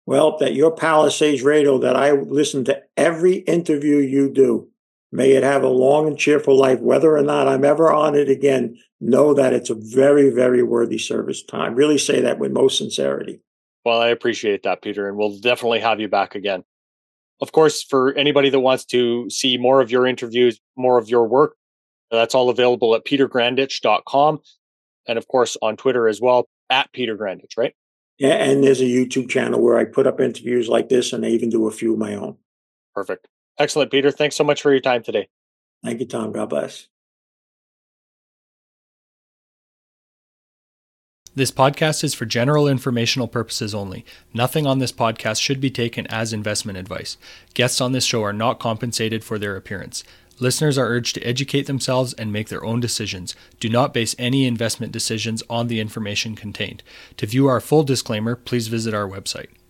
[0.06, 4.68] Well, that your Palisades radio, that I listen to every interview you do.
[5.10, 6.80] May it have a long and cheerful life.
[6.80, 10.98] Whether or not I'm ever on it again, know that it's a very, very worthy
[10.98, 11.74] service Tom.
[11.74, 13.40] Really say that with most sincerity.
[13.84, 16.64] Well, I appreciate that, Peter, and we'll definitely have you back again.
[17.40, 21.26] Of course, for anybody that wants to see more of your interviews, more of your
[21.26, 21.56] work,
[22.10, 24.40] that's all available at petergrandich.com.
[25.08, 27.74] And of course, on Twitter as well, at Peter Grandich, right?
[28.18, 31.28] Yeah, and there's a YouTube channel where I put up interviews like this, and I
[31.28, 32.36] even do a few of my own.
[32.94, 33.28] Perfect.
[33.58, 34.10] Excellent, Peter.
[34.10, 35.28] Thanks so much for your time today.
[35.84, 36.32] Thank you, Tom.
[36.32, 36.88] God bless.
[41.36, 44.06] This podcast is for general informational purposes only.
[44.32, 47.18] Nothing on this podcast should be taken as investment advice.
[47.52, 50.02] Guests on this show are not compensated for their appearance.
[50.40, 53.34] Listeners are urged to educate themselves and make their own decisions.
[53.60, 56.82] Do not base any investment decisions on the information contained.
[57.18, 59.48] To view our full disclaimer, please visit our website.